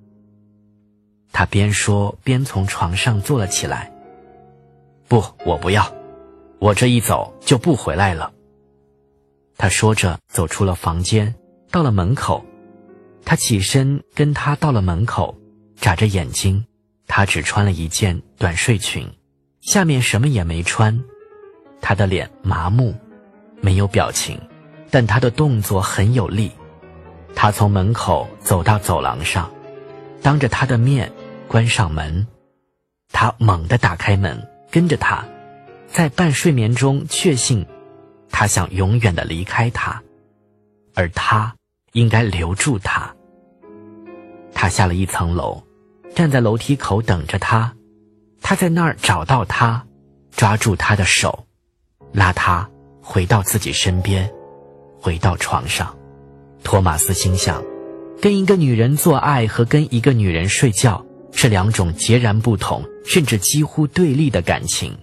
[1.32, 3.92] 他边说边从床上坐了起来。
[5.08, 5.92] “不，我不要。”
[6.60, 8.30] 我这一走就不回来了。
[9.60, 11.34] 他说着走出了房间，
[11.70, 12.42] 到了门口，
[13.26, 15.36] 他起身跟他到了门口，
[15.76, 16.64] 眨着眼睛。
[17.06, 19.06] 他只穿了一件短睡裙，
[19.60, 20.98] 下面什么也没穿。
[21.82, 22.94] 他的脸麻木，
[23.60, 24.40] 没有表情，
[24.90, 26.50] 但他的动作很有力。
[27.34, 29.52] 他从门口走到走廊上，
[30.22, 31.12] 当着他的面
[31.46, 32.26] 关上门。
[33.12, 35.22] 他猛地打开门，跟着他。
[35.86, 37.66] 在半睡眠中确信，
[38.30, 40.02] 他想永远的离开他，
[40.94, 41.54] 而他
[41.92, 43.14] 应该留住他。
[44.54, 45.62] 他下了一层楼，
[46.14, 47.74] 站在楼梯口等着他。
[48.42, 49.84] 他在那儿找到他，
[50.34, 51.46] 抓住他的手，
[52.12, 52.68] 拉他
[53.02, 54.30] 回到自己身边，
[54.98, 55.94] 回到床上。
[56.62, 57.62] 托马斯心想，
[58.20, 64.96] 跟一个女人做爱和跟一个女人睡觉是两种截然不同，甚至几乎对立的感情。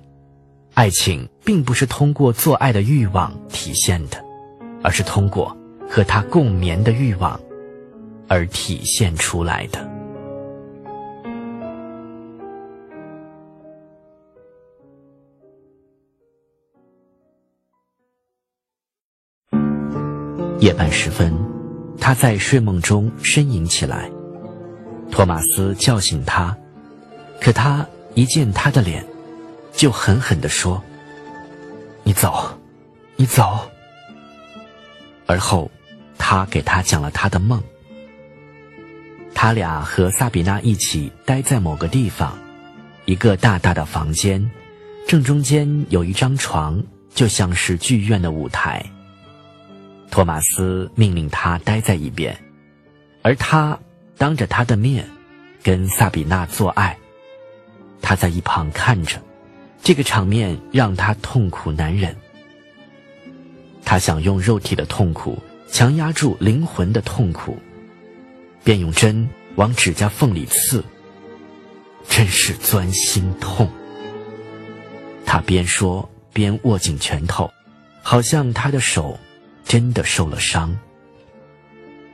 [0.78, 4.24] 爱情并不是通过做爱的欲望体现的，
[4.84, 5.58] 而是通过
[5.90, 7.40] 和他共眠的欲望
[8.28, 9.90] 而体现出来的。
[20.60, 21.34] 夜半时分，
[22.00, 24.12] 他在睡梦中呻吟起来。
[25.10, 26.56] 托马斯叫醒他，
[27.42, 29.04] 可他一见他的脸。
[29.78, 30.84] 就狠狠地说
[32.04, 32.60] ：“你走，
[33.16, 33.70] 你走。”
[35.28, 35.70] 而后，
[36.18, 37.64] 他给他讲了他的梦。
[39.36, 42.36] 他俩和萨比娜一起待在某个地方，
[43.06, 44.50] 一个大大的房间，
[45.08, 48.84] 正中间有一张床，就像是剧院的舞台。
[50.10, 52.36] 托马斯命令他待在一边，
[53.22, 53.78] 而他
[54.18, 55.08] 当着他的面
[55.62, 56.98] 跟萨比娜做爱。
[58.02, 59.22] 他在一旁看着，
[59.82, 62.16] 这个场面让他痛苦难忍。
[63.86, 65.38] 他想用肉体的痛苦
[65.70, 67.58] 强压住灵魂的痛苦，
[68.64, 70.84] 便用针往指甲缝里刺，
[72.10, 73.70] 真是钻心痛。
[75.26, 77.50] 他边说边握紧拳头，
[78.02, 79.18] 好像他的手
[79.64, 80.78] 真的受了伤。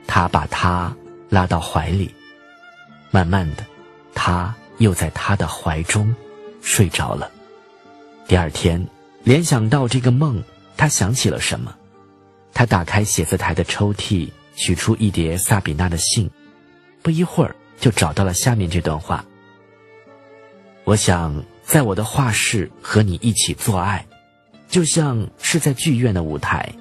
[0.06, 0.96] 他把他
[1.28, 2.14] 拉到怀里，
[3.10, 3.64] 慢慢的，
[4.14, 6.14] 他又在他的怀中
[6.60, 7.30] 睡着了。
[8.26, 8.86] 第二天，
[9.22, 10.42] 联想到这个梦。
[10.76, 11.74] 他想起了什么？
[12.52, 16.28] 他打开写字台的抽屉，取出一叠萨比娜的信，
[17.00, 19.24] 不一会儿就找到了下面这段话
[20.82, 24.04] ：“我想在我的画室和你一起做爱，
[24.68, 26.74] 就像是在剧院的舞台，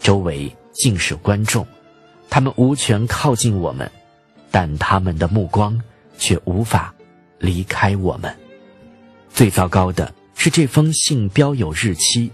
[0.00, 1.66] 周围尽是观众，
[2.30, 3.90] 他们无权靠近我们，
[4.50, 5.78] 但他们的目光
[6.16, 6.94] 却无法
[7.38, 8.34] 离开我们。
[9.30, 12.30] 最糟糕的是，这封信标有日期。”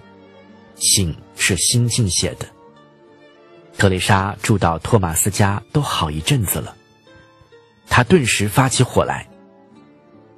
[0.77, 2.47] 信是新近写的。
[3.79, 6.77] 特蕾莎住到托马斯家都好一阵子了，
[7.89, 9.29] 他顿时发起火来：“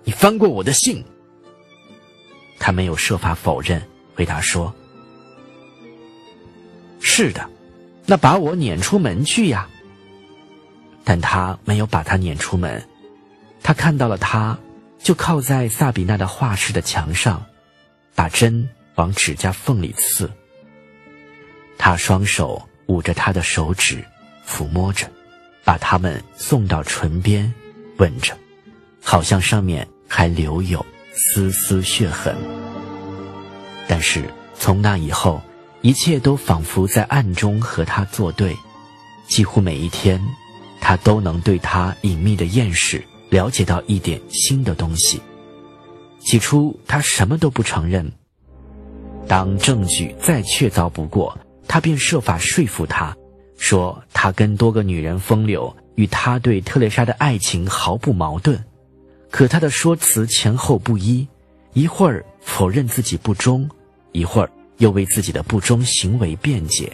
[0.04, 1.02] 你翻过我的信？”
[2.60, 3.82] 他没有设法否认，
[4.14, 4.72] 回答说
[7.00, 7.48] ：“是的，
[8.04, 9.68] 那把我撵出门去呀。”
[11.04, 12.86] 但他没有把他撵出门，
[13.62, 14.58] 他看到了他，
[14.98, 17.44] 就靠在萨比娜的画室的墙上，
[18.14, 18.68] 把针。
[18.96, 20.30] 往指甲缝里刺。
[21.76, 24.04] 他双手捂着他的手指，
[24.46, 25.10] 抚摸着，
[25.64, 27.52] 把它们送到唇边，
[27.98, 28.38] 吻着，
[29.02, 32.36] 好像上面还留有丝丝血痕。
[33.88, 34.22] 但是
[34.56, 35.42] 从那以后，
[35.80, 38.56] 一切都仿佛在暗中和他作对。
[39.26, 40.24] 几乎每一天，
[40.80, 45.20] 他都能对他隐秘的厌世了解到一点新的东西。
[46.24, 48.10] 起初，他什么都不承认。
[49.28, 53.14] 当证据再确凿不过，他便设法说服他，
[53.58, 58.62] 说他跟多个女人风流，与他对特蕾莎的爱情毫不矛盾。
[59.30, 61.26] 可他的说辞前后不一，
[61.72, 63.68] 一会儿否认自己不忠，
[64.12, 66.90] 一会儿又为自己的不忠行为辩解。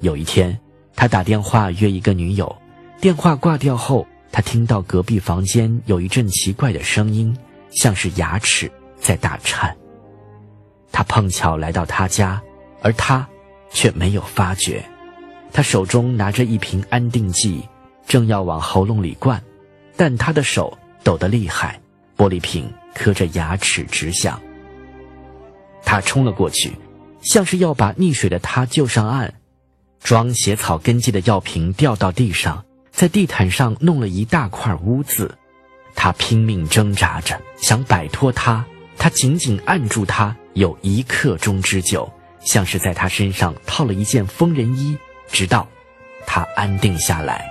[0.00, 0.58] 有一天，
[0.96, 2.56] 他打电话约一个女友，
[3.00, 7.36] 电话挂掉后，他听到隔壁房间有一阵奇怪的声音，
[7.70, 9.76] 像是牙齿在打颤。
[10.90, 12.42] 他碰巧来到他家，
[12.80, 13.28] 而他
[13.70, 14.82] 却没有发觉。
[15.52, 17.68] 他手中拿着一瓶安定剂，
[18.06, 19.42] 正要往喉咙里灌，
[19.96, 21.78] 但他的手抖得厉害，
[22.16, 24.40] 玻璃瓶磕着牙齿直响。
[25.84, 26.72] 他冲了过去，
[27.20, 29.34] 像是要把溺水的他救上岸。
[30.00, 35.36] 装血草根剂的药瓶掉到地上，在地毯上弄了一大块污渍。
[35.94, 38.64] 他拼命挣扎着想摆脱他，
[38.96, 40.36] 他紧紧按住他。
[40.54, 44.96] 有一刻钟之久，像是在他身上套了一件疯人衣，
[45.28, 45.66] 直到
[46.26, 47.44] 他安定下来。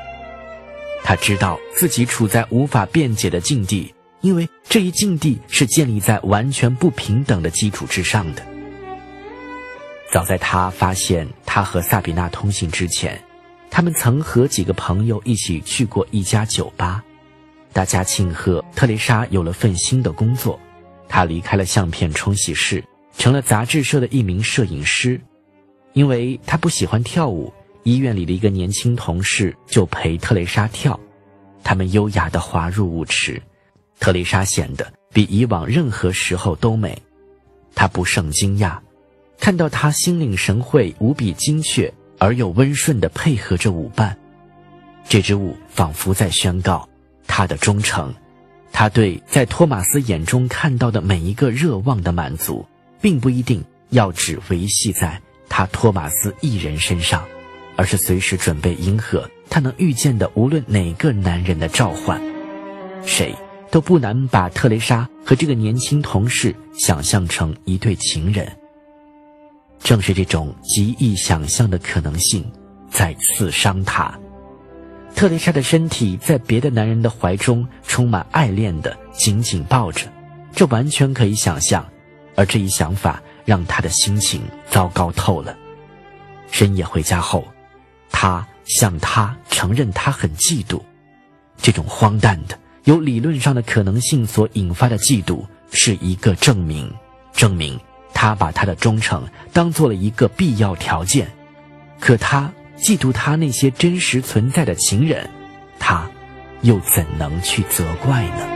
[1.04, 8.46] 他知道自己处在无法辩解的境地，因为这一境地是建立在完全不平等的基础之上的。
[10.12, 13.20] 早在他发现他和萨比娜通信之前，
[13.72, 17.02] 他们曾和几个朋友一起去过一家酒吧，
[17.72, 20.60] 大家庆贺特蕾莎有了份新的工作，
[21.08, 22.84] 她离开了相片冲洗室。
[23.18, 25.20] 成了杂志社的一名摄影师，
[25.94, 27.54] 因为她不喜欢跳舞，
[27.84, 31.00] 医院里的一个年轻同事就陪特蕾莎跳。
[31.64, 33.42] 他们优雅地滑入舞池，
[34.00, 37.02] 特蕾莎显得比以往任何时候都美。
[37.76, 38.78] 他不胜惊讶，
[39.40, 44.16] 看到她心领神会、无比精确而又温顺地配合着舞伴。
[45.10, 46.88] 这支舞仿佛在宣告
[47.26, 48.14] 他的忠诚，
[48.72, 52.66] 他对在托马斯眼中看到的每一个热望的满足。
[53.02, 55.20] 并不一定要只维系在
[55.50, 57.26] 他托马斯一人身上，
[57.76, 62.22] 而是随时准备迎合他能遇见的无论哪个男人的召唤。
[63.04, 63.36] 谁
[63.72, 68.56] 都不难把特蕾莎和这个年轻同事想象成一对情人。
[69.84, 72.50] 正是这种极易想象的可能性，
[72.90, 74.18] 在刺伤他。
[75.14, 80.08] 特蕾莎的身体在别的男人的怀中充满爱恋的紧紧抱着，
[80.54, 81.86] 这完全可以想象。
[82.36, 85.56] 而这一想法让他的心情糟糕透了。
[86.50, 87.46] 深夜回家后，
[88.10, 90.82] 他向他承认他很嫉妒。
[91.58, 96.90] 这种荒诞的、由理论上的可能性所引发的嫉妒，是一个证明，
[97.34, 97.78] 证明
[98.22, 101.28] 他把他的忠诚当做了一个必要条件。
[102.00, 105.28] 可他嫉妒他那些真实存在的情人，
[105.80, 106.08] 他
[106.62, 108.48] 又怎能去责怪呢？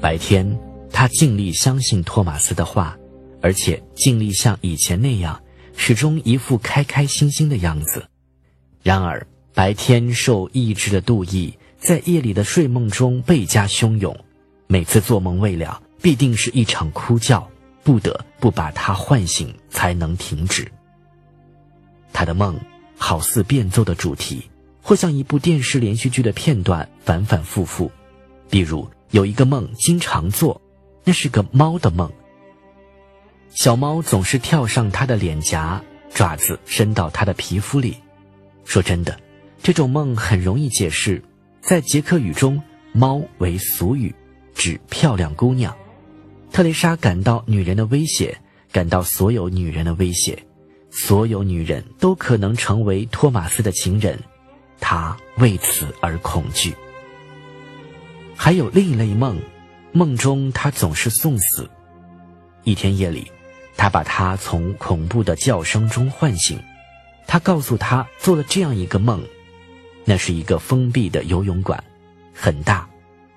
[0.00, 0.58] 白天，
[0.90, 2.98] 他尽力相信托马斯的话，
[3.40, 5.40] 而且尽力像以前那样。
[5.76, 8.08] 始终一副开开心心的样子，
[8.82, 9.24] 然而
[9.54, 14.16] 白天受抑制的杜毅在夜里的睡梦中倍加汹涌，
[14.66, 17.50] 每次做梦未了，必定是一场哭叫，
[17.82, 20.70] 不得不把他唤醒才能停止。
[22.12, 22.58] 他的梦
[22.96, 24.48] 好似变奏的主题，
[24.80, 27.90] 或像一部电视连续剧的片段反反复复。
[28.48, 30.60] 比如有一个梦经常做，
[31.04, 32.10] 那是个猫的梦。
[33.50, 35.82] 小猫总是跳上他的脸颊，
[36.14, 37.96] 爪子伸到他的皮肤里。
[38.64, 39.18] 说真的，
[39.62, 41.22] 这种梦很容易解释。
[41.60, 42.60] 在捷克语中
[42.92, 44.12] ，“猫”为俗语，
[44.54, 45.74] 指漂亮姑娘。
[46.50, 48.36] 特蕾莎感到女人的威胁，
[48.72, 50.36] 感到所有女人的威胁，
[50.90, 54.18] 所有女人都可能成为托马斯的情人，
[54.80, 56.74] 她为此而恐惧。
[58.36, 59.38] 还有另一类梦，
[59.92, 61.70] 梦中他总是送死。
[62.64, 63.30] 一天夜里。
[63.74, 66.62] 他把他从恐怖的叫声中唤醒，
[67.26, 69.20] 他告诉他做了这样一个梦，
[70.04, 71.82] 那是一个封闭的游泳馆，
[72.34, 72.88] 很大，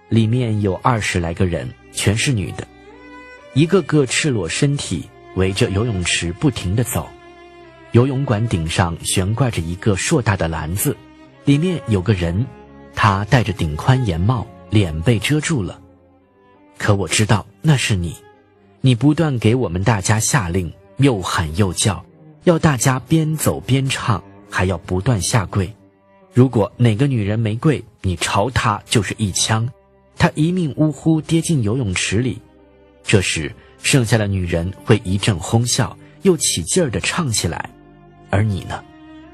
[0.10, 2.68] 里面有二十来个人，全是女的，
[3.54, 7.08] 一个个赤裸身体围着游泳池不停地走，
[7.92, 10.96] 游泳馆顶上悬挂着一个硕大的篮子，
[11.44, 12.46] 里面有个人，
[12.96, 15.80] 他戴着顶宽檐帽，脸被遮住了，
[16.78, 18.16] 可我知道那是你。
[18.82, 22.06] 你不断给我们大家下令，又喊又叫，
[22.44, 25.74] 要大家边走边唱，还要不断下跪。
[26.36, 29.70] 如果哪个女人没跪，你朝她就是一枪，
[30.18, 32.42] 她一命呜呼跌进游泳池里。
[33.06, 37.70] 这时，剩下的女人会一阵哄笑，又起劲儿地唱起来。
[38.30, 38.84] 而你呢？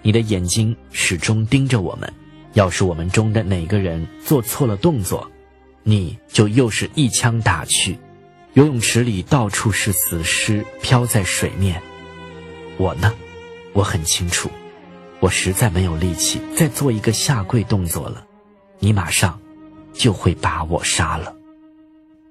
[0.04, 2.14] 你的眼睛始终盯着我们。
[2.54, 5.28] 要是我们中的哪个人做错了动作，
[5.82, 7.98] 你就又是一枪打去。
[8.54, 11.82] 游泳池里到处是死尸，漂在水面。
[12.78, 13.12] 我呢，
[13.74, 14.52] 我很清楚，
[15.22, 18.26] 我实在没有力气再做一个下跪动作了。
[18.80, 19.40] 你马上
[19.94, 21.34] 就会把我杀了。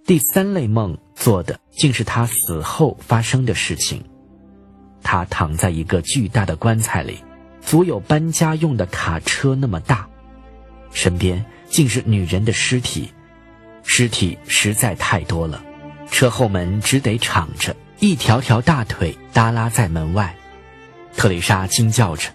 [0.05, 4.05] 第三类梦做的竟是他死后发生的事情。
[5.03, 7.23] 他躺在一个巨大的棺材里，
[7.63, 10.07] 足有搬家用的卡车那么大，
[10.93, 13.09] 身边竟是女人的尸体，
[13.85, 15.63] 尸体实在太多了。
[16.11, 20.35] 车后门只得敞着，一条条大腿耷拉在门外。
[21.17, 22.29] 特蕾莎惊叫着：“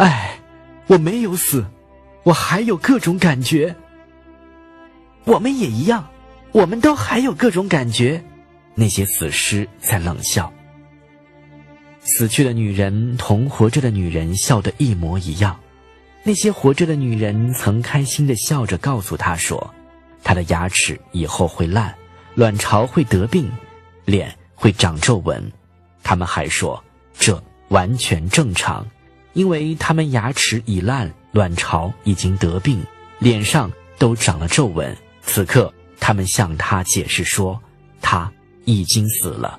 [0.00, 0.40] 哎，
[0.86, 1.66] 我没有死，
[2.22, 3.76] 我还有各种感觉。
[5.24, 6.08] 我们也一样，
[6.52, 8.24] 我们都还有各种感觉。”
[8.74, 10.50] 那些死尸在冷笑。
[12.00, 15.60] 死去的女人同活着的女人笑得一模一样。
[16.22, 19.74] 那些活着的女人曾开心的笑着告诉他说
[20.24, 21.94] ：“她的牙齿以后会烂。”
[22.36, 23.50] 卵巢会得病，
[24.06, 25.52] 脸会长皱纹，
[26.02, 26.82] 他们还说
[27.12, 28.86] 这完全正常，
[29.32, 32.84] 因为他们牙齿已烂，卵巢已经得病，
[33.18, 34.96] 脸上都长了皱纹。
[35.22, 37.60] 此刻，他们向他解释说，
[38.00, 38.30] 他
[38.64, 39.58] 已经死了，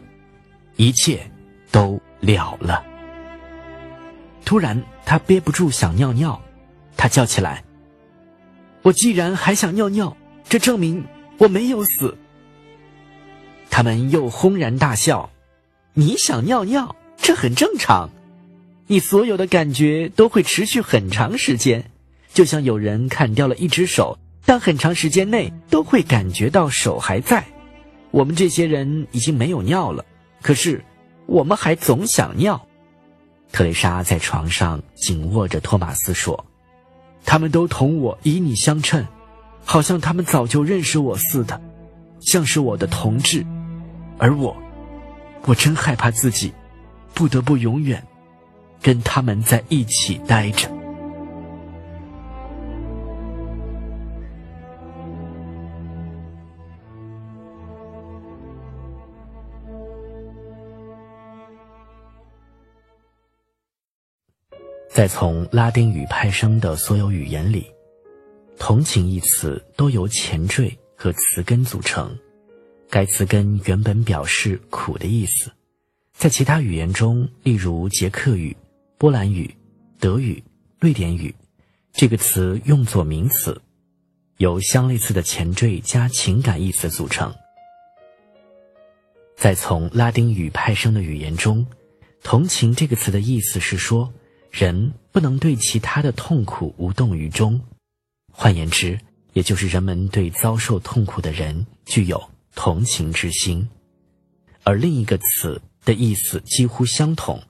[0.76, 1.30] 一切
[1.72, 2.84] 都了了。
[4.44, 6.42] 突然，他憋不住想尿尿，
[6.98, 7.64] 他叫起来
[8.84, 10.18] ：“我既然还想尿尿，
[10.50, 11.06] 这证明
[11.38, 12.18] 我没有死。”
[13.70, 15.30] 他们又轰然大笑
[15.94, 18.10] ：“你想尿尿，这很正常。
[18.88, 21.92] 你所有的感觉都会持续很长时间，
[22.34, 27.46] 就像有人砍掉了一只手，但很长时间内都会感觉到手还在。
[28.12, 30.06] 我们这些人已经没有尿了，
[30.42, 30.84] 可是
[31.26, 32.68] 我们还总想尿。”
[33.54, 36.46] 特蕾莎在床上紧握着托马斯说
[37.26, 39.06] ：“他们都同我以你相称，
[39.64, 41.62] 好像他们早就认识我似的，
[42.20, 43.46] 像是我的同志。”
[44.18, 44.56] 而我，
[45.46, 46.54] 我真害怕自己
[47.14, 48.06] 不得不永远
[48.82, 50.70] 跟他们在一起待着。
[64.90, 67.66] 在从拉丁语派生的所有语言里
[68.60, 72.16] ，“同情”一词都由前缀和词根组成。
[72.90, 75.50] 该词根原本表示“苦”的意思，
[76.14, 78.56] 在其他语言中，例如捷克语、
[79.02, 79.56] 波兰语、
[80.00, 80.44] 德语、
[80.78, 81.34] 瑞典语，
[81.92, 83.60] 这个词用作名词，
[84.38, 87.34] 由相类似的前缀加情感意思组成。
[89.36, 91.66] 在从拉丁语派生的语言中，
[92.22, 94.14] 同情这个词的意思是说，
[94.52, 97.60] 人不能对其他的痛苦无动于衷。
[98.32, 99.00] 换言之，
[99.34, 103.68] 也就是人们对遭受痛苦的人具有同情之心。
[104.62, 107.42] 而另一个词的意思几乎相同，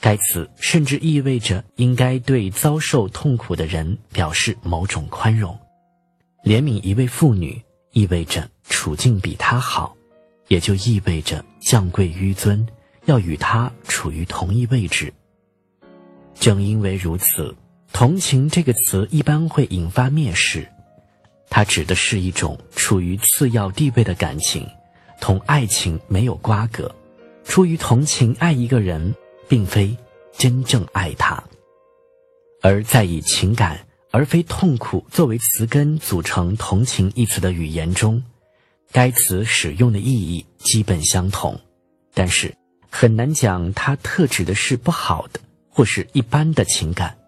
[0.00, 5.58] 该词甚至意味着应该对遭受痛苦的人表示某种宽容。
[6.44, 7.60] 怜悯一位妇女，
[7.92, 9.94] 意味着处境比她好。
[10.48, 12.66] 也就意味着降贵纡尊，
[13.04, 15.12] 要与他处于同一位置。
[16.40, 17.54] 正因为如此，
[17.92, 20.66] 同情这个词一般会引发蔑视，
[21.50, 24.66] 它指的是一种处于次要地位的感情，
[25.20, 26.90] 同爱情没有瓜葛。
[27.44, 29.14] 出于同情爱一个人，
[29.48, 29.96] 并非
[30.36, 31.42] 真正爱他。
[32.62, 38.22] 而在以情感而非痛苦作为词根组成“同情”一词的语言中。
[38.90, 41.60] 该词使用的意义基本相同，
[42.14, 42.54] 但是
[42.88, 47.18] 很难讲它特指的是不好的或是一般的情感。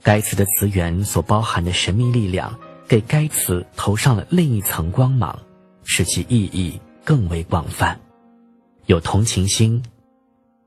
[0.00, 5.36] 该词的词源所包含的神秘力量，给该词投上了另一层光芒，
[5.82, 8.00] 使其意义更为广泛。
[8.86, 9.82] 有同情心，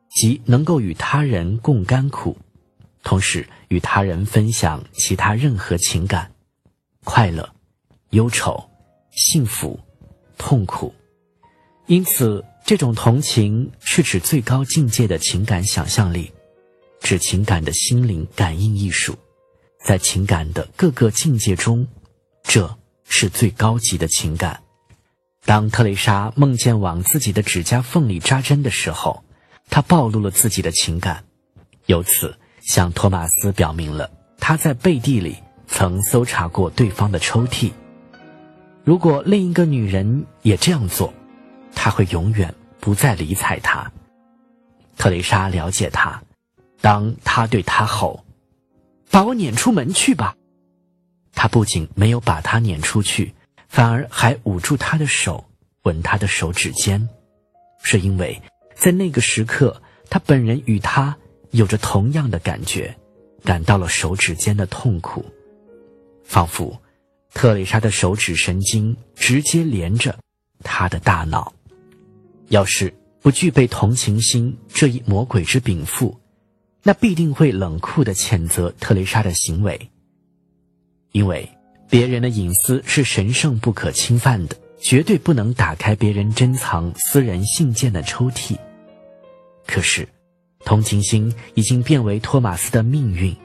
[0.10, 2.38] 即能够与他人共甘苦，
[3.04, 6.32] 同时与他人分享其他任何情感，
[7.04, 7.50] 快乐、
[8.10, 8.70] 忧愁、
[9.12, 9.80] 幸福。
[10.42, 10.96] 痛苦，
[11.88, 16.32] 因此，这种同情是指最高境界的情感想象力，
[17.02, 19.18] 指情感的心灵感应艺术。
[19.84, 21.86] 在情感的各个境界中，
[22.42, 24.64] 这是最高级的情感。
[25.44, 29.26] 当特蕾莎梦见往自己的指甲缝里扎针的时候，
[29.70, 31.24] 他暴露了自己的情感，
[31.86, 37.72] 由此向托马斯表明了他在背地里曾搜查过对方的抽屉。
[38.84, 41.14] 如果另一个女人也这样做，
[41.76, 43.92] 他会永远不再理睬她。
[44.98, 46.22] 特蕾莎了解他，
[46.82, 48.26] 当他对他吼
[49.12, 50.36] ：“把我撵出门去吧！”
[51.34, 53.34] 他不仅没有把他撵出去，
[53.68, 55.46] 反而还捂住他的手，
[55.84, 57.08] 吻他的手指尖，
[57.82, 58.42] 是因为
[58.80, 61.18] 在那个时刻，他本人与他
[61.52, 62.96] 有着同样的感觉，
[63.44, 65.26] 感到了手指间的痛苦，
[66.24, 66.82] 仿佛。
[67.32, 70.18] 特蕾莎的手指神经直接连着
[70.64, 71.54] 他的大脑。
[72.48, 76.18] 要是不具备同情心这一魔鬼之禀赋，
[76.82, 79.92] 那必定会冷酷地谴责特蕾莎的行为。
[81.12, 81.48] 因为
[81.90, 88.58] 别人的隐私是神圣不可侵犯的，绝对不能打开别人珍藏私人信件的抽屉。
[89.70, 90.10] 可是，
[90.66, 93.38] 同情心已经变为托马斯的命运，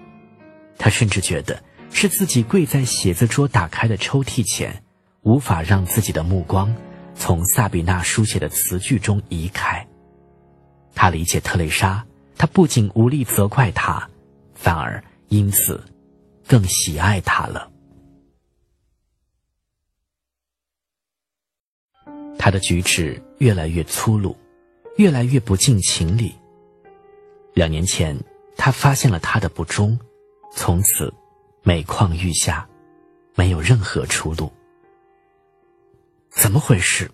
[0.79, 1.63] 他甚至觉得。
[1.97, 4.83] 是自己跪在写字桌打开的抽屉前，
[5.23, 6.75] 无法让自己的目光
[7.15, 9.87] 从萨比娜书写的词句中移开。
[10.93, 12.05] 他理解特蕾莎，
[12.37, 14.11] 他不仅无力责怪她，
[14.55, 15.85] 反而因此
[16.49, 17.71] 更喜爱她了。
[22.37, 24.37] 他的举止越来越粗鲁，
[24.97, 26.35] 越来越不近情理。
[27.53, 28.19] 两年前，
[28.57, 29.99] 他发现了他的不忠，
[30.53, 31.13] 从此。
[31.67, 32.69] 每况愈下，
[33.35, 34.53] 没有任何出路。
[36.29, 37.11] 怎么回事？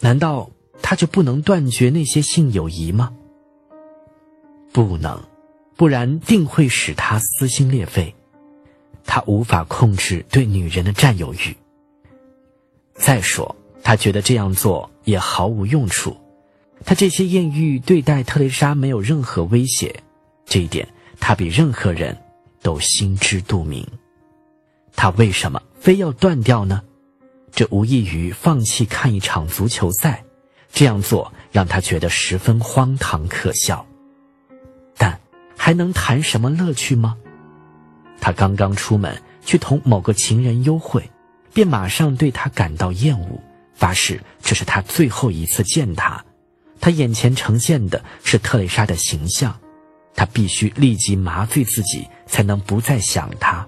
[0.00, 0.50] 难道
[0.80, 3.12] 他就不能断绝那些性友谊吗？
[4.72, 5.22] 不能，
[5.76, 8.14] 不然定会使他撕心裂肺。
[9.04, 11.54] 他无法控制对女人的占有欲。
[12.94, 16.16] 再说，他觉得这样做也毫无用处。
[16.84, 20.02] 他这些艳遇对待特蕾莎没有任何威胁，
[20.44, 20.88] 这一点
[21.20, 22.16] 他比任何人。
[22.64, 23.84] 都心知肚明，
[24.94, 26.80] 他为什么非要断掉呢？
[27.50, 30.22] 这无异于放弃看一场足球赛，
[30.72, 33.84] 这样做让他觉得十分荒唐可笑。
[34.96, 35.18] 但
[35.56, 37.16] 还能谈什么乐趣吗？
[38.20, 41.10] 他刚刚出门去同某个情人幽会，
[41.52, 43.42] 便马上对他感到厌恶，
[43.74, 46.24] 发誓这是他最后一次见他。
[46.82, 49.58] 他眼前呈现的是特蕾莎的形象。
[50.14, 53.66] 他必须立即麻醉自己，才能不再想她。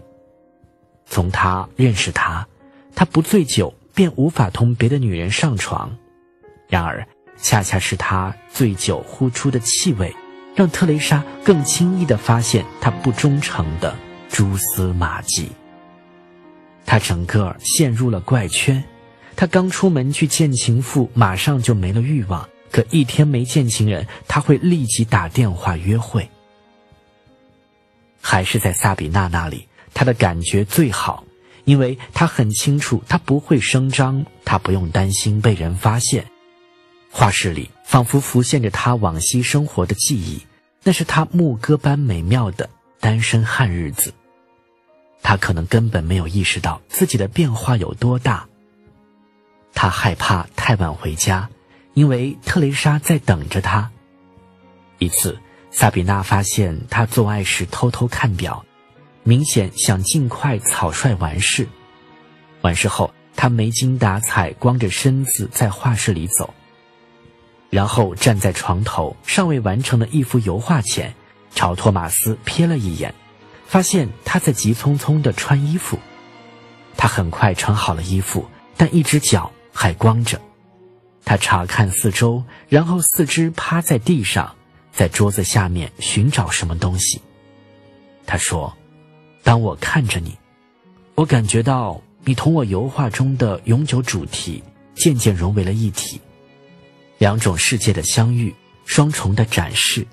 [1.06, 2.46] 从他认识她，
[2.94, 5.96] 他不醉酒便无法同别的女人上床。
[6.68, 7.06] 然而，
[7.38, 10.14] 恰恰是他醉酒呼出的气味，
[10.54, 13.94] 让特蕾莎更轻易地发现他不忠诚的
[14.28, 15.50] 蛛丝马迹。
[16.84, 18.84] 他整个陷入了怪圈。
[19.34, 22.46] 他刚出门去见情妇，马上就没了欲望。
[22.74, 26.28] 可一天没见情人，他会立即打电话约会。
[28.20, 31.22] 还是在萨比娜那里，他的感觉最好，
[31.66, 36.26] 因为他很清楚，他不会声张，他不用担心被人发现。
[37.12, 40.44] 画室里仿佛浮现着他往昔生活的记忆，
[40.82, 42.68] 那是他牧歌般美妙的
[42.98, 44.12] 单身汉日子。
[45.22, 48.44] 他可能根本没有意识到自己的变化有多大。
[49.72, 51.48] 他害怕太晚回家，
[51.94, 53.90] 因为特蕾莎在等着他。
[54.98, 55.38] 一次，
[55.70, 58.64] 萨比娜发现他做爱时偷偷看表，
[59.22, 61.66] 明显想尽快草率完事。
[62.60, 66.52] 完事后，他没精打采，光着身子在画室里走。
[67.70, 71.12] 然后站在床头尚未完成的一幅油画前，
[71.54, 73.12] 朝托马斯瞥了一眼，
[73.66, 75.98] 发现他在急匆匆地穿衣服。
[76.96, 80.40] 他很快穿好了衣服，但一只脚还光着。
[81.24, 84.54] 他查看四周，然后四肢趴在地上，
[84.92, 87.20] 在桌子下面寻找什么东西。
[88.26, 88.76] 他说
[89.42, 90.36] ：“当我看着你，
[91.14, 94.62] 我感觉到你同我油画中的永久主题
[94.94, 96.20] 渐渐融为了一体。”
[97.18, 98.54] 两种世界的相遇，
[98.84, 100.06] 双重的展示，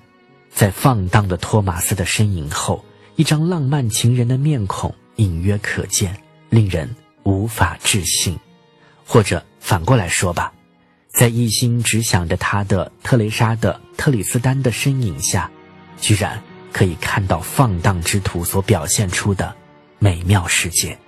[0.50, 2.82] 在放荡的托马斯的身影后，
[3.16, 6.16] 一张浪漫情人的面孔隐约可见，
[6.48, 6.88] 令人
[7.24, 8.38] 无法置信。
[9.04, 10.52] 或者反过来说吧，
[11.12, 15.50] 在一心只想着他的特蕾莎的特里斯丹的身影下，
[16.00, 16.42] 居然
[16.72, 19.54] 可以看到放荡之徒所表现出的
[19.98, 20.98] 美妙世界。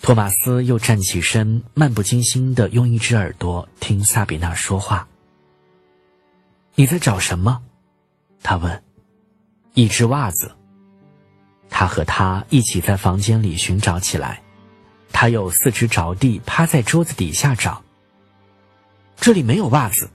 [0.00, 5.08] 托马斯又站起身，漫不经心地用一只耳朵听萨比娜说话。
[6.74, 7.62] “你在找什么？”
[8.42, 8.82] 他问。
[9.74, 10.52] “一只袜子。”
[11.70, 14.42] 他和他一起在房间里寻找起来。
[15.12, 17.82] 他又四肢着地，趴在桌子底下找。
[19.22, 20.10] 这里没有袜子，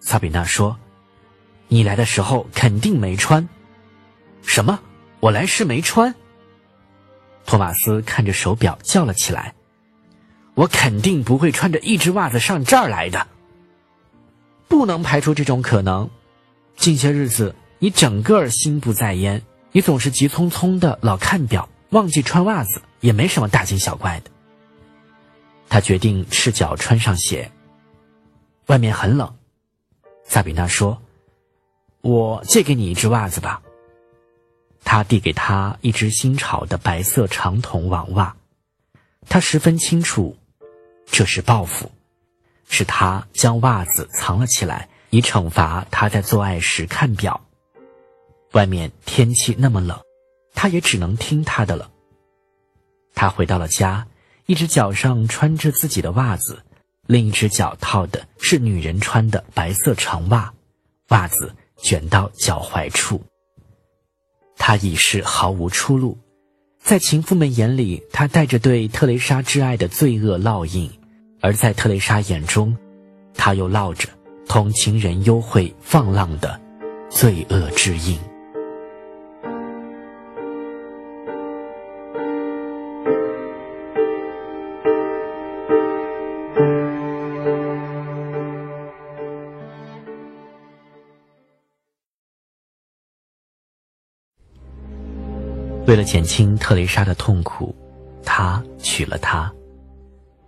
[0.00, 0.78] 萨比娜说。
[1.68, 3.48] “你来的时候肯定没穿。
[4.44, 4.80] ”“什么？
[5.20, 6.14] 我来时没穿？”
[7.46, 9.54] 托马斯看着手表叫了起来
[10.52, 13.26] ：“我肯定不会穿着一只袜子上这儿来的。
[14.68, 16.10] 不能排除这种可能。
[16.76, 19.40] 近些日子你整个心不在焉，
[19.72, 24.30] 你总是急匆匆的老看表，忘记穿袜子，也没什么大惊小怪的。”
[25.70, 27.50] 他决定赤脚穿上鞋。
[28.66, 29.36] 外面很冷，
[30.24, 31.02] 萨比娜说
[32.00, 33.62] ：“我借给你一只袜子吧。”
[34.84, 38.36] 他递给他一只新潮的白色长筒网袜，
[39.28, 40.36] 他十分清楚，
[41.06, 41.90] 这是报复，
[42.68, 47.40] 是他将袜子藏了起来，以惩罚他在做爱时看表。
[48.52, 49.98] 外面天气那么冷，
[50.54, 51.90] 他也只能听他的了。
[53.14, 54.06] 他回到了家，
[54.46, 56.62] 一只脚上穿着自己的袜子，
[57.06, 60.52] 另一只脚套的是女人穿的白色长袜，
[61.08, 63.22] 袜子卷到脚踝处。
[64.56, 66.16] 他已是毫无出路，
[66.80, 70.88] 在情妇们眼里，他带着对特蕾莎挚爱的罪恶烙印；
[71.40, 72.76] 而在特蕾莎眼中，
[73.34, 74.08] 他又烙着
[74.46, 76.58] 同情人幽会放浪的
[77.10, 78.18] 罪恶之印。
[95.94, 97.72] 为了减轻特蕾莎的痛苦，
[98.24, 99.48] 他娶了她。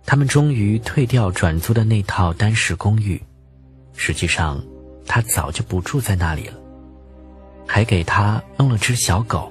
[0.05, 3.23] 他们终于退掉转租的那套单室公寓。
[3.95, 4.61] 实际上，
[5.05, 6.55] 他早就不住在那里了，
[7.65, 9.49] 还给他弄了只小狗。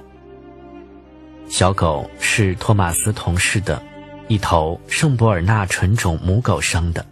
[1.49, 3.81] 小狗是托马斯同事的，
[4.27, 7.03] 一头圣伯尔纳纯种母狗生的，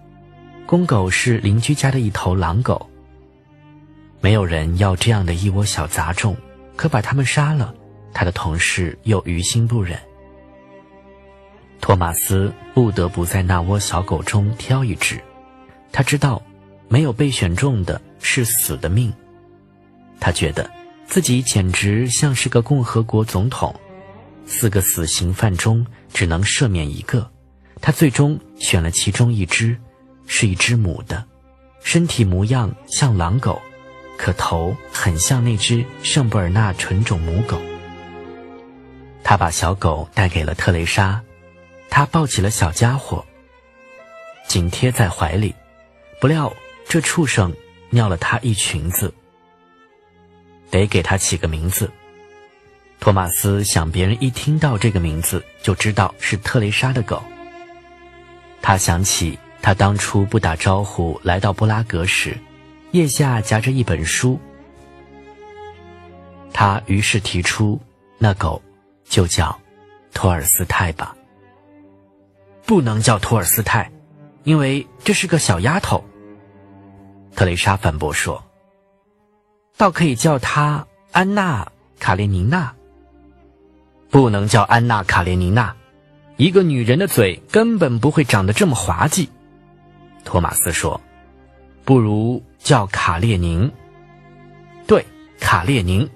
[0.68, 2.88] 公狗是邻居家的一头狼狗。
[4.22, 6.38] 没有人要这样的一窝小杂种，
[6.76, 7.74] 可把它们杀了。
[8.16, 10.00] 他的同事又于心不忍，
[11.82, 15.22] 托马斯不得不在那窝小狗中挑一只。
[15.92, 16.42] 他知道，
[16.88, 19.14] 没有被选中的是死的命。
[20.18, 20.72] 他觉得
[21.06, 23.78] 自己简直像是个共和国总统，
[24.46, 27.30] 四个死刑犯中只能赦免一个。
[27.82, 29.78] 他最终选了其中一只，
[30.26, 31.22] 是一只母的，
[31.82, 33.62] 身体模样像狼狗，
[34.18, 37.60] 可头很像那只圣布尔纳纯种母狗。
[39.28, 41.20] 他把小狗带给了特蕾莎，
[41.90, 43.26] 他抱起了小家伙，
[44.48, 45.54] 紧贴在怀里。
[46.22, 46.54] 不料
[46.88, 47.52] 这畜生
[47.90, 49.12] 尿了他一裙子。
[50.70, 51.92] 得给他起个名字。
[53.00, 57.22] 托马斯想，别人一听到这个名字就知道是特蕾莎的狗。
[58.62, 62.38] 他想起他当初不打招呼来到布拉格时，
[62.92, 64.40] 腋下夹着一本书。
[66.54, 67.82] 他于是提出，
[68.20, 68.62] 那狗
[69.06, 69.60] 就叫
[70.14, 71.16] 托尔斯泰吧。
[72.66, 73.92] 不能叫托尔斯泰，
[74.44, 76.04] 因为这是个小丫头。
[77.36, 78.44] 特蕾莎反驳说
[79.78, 81.64] ：“倒可以叫她安娜·
[82.00, 82.74] 卡列尼娜。”
[84.10, 85.76] 不能叫安娜·卡列尼娜，
[86.38, 89.30] 一个女人的嘴根本不会长得这么滑稽。
[90.24, 91.02] 托马斯说
[91.84, 93.72] ：“不如叫卡列宁。”
[94.88, 95.06] 对，
[95.40, 96.10] 卡列宁，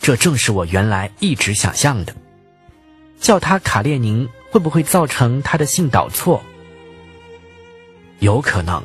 [0.00, 2.14] 这正是我原来一直想象的。
[3.18, 6.42] 叫她卡列宁会不会造成她的性导错？
[8.20, 8.82] 有可能。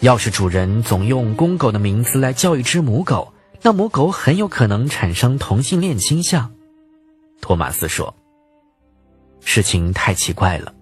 [0.00, 6.52] 要是主人总用公狗的名字来叫一只母狗，那母狗很有可能产生同性恋倾向。
[7.40, 8.14] 托马斯说
[9.44, 10.72] ：“事情太奇怪了。”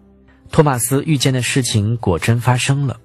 [0.53, 3.01] 托马斯预见的事情果真发生了。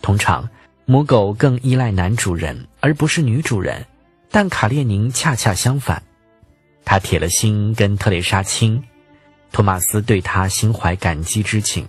[0.00, 0.48] 通常，
[0.86, 3.84] 母狗更依赖男主人而不是女主人，
[4.34, 6.02] 但卡列宁恰恰相反。
[6.84, 8.82] 他铁了心跟特蕾莎亲，
[9.52, 11.86] 托马斯对他心怀感激之情。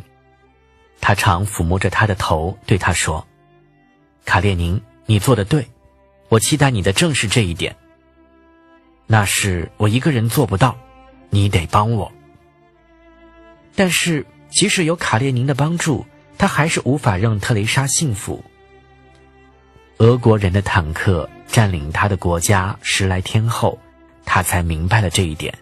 [1.02, 3.26] 他常抚摸着她的头，对她说。
[4.26, 5.68] 卡列宁，你做的对，
[6.30, 7.76] 我期待你的正是这一点。
[9.08, 10.78] 那是我一个人做不到，
[11.32, 12.12] 你得帮我。
[13.74, 16.06] 但是即使有卡列宁的帮助，
[16.38, 18.46] 他还是无法让特蕾莎幸福。
[19.98, 23.80] 俄国人的坦克占领他的国家十来天后，
[24.26, 25.58] 他才明白了这一点。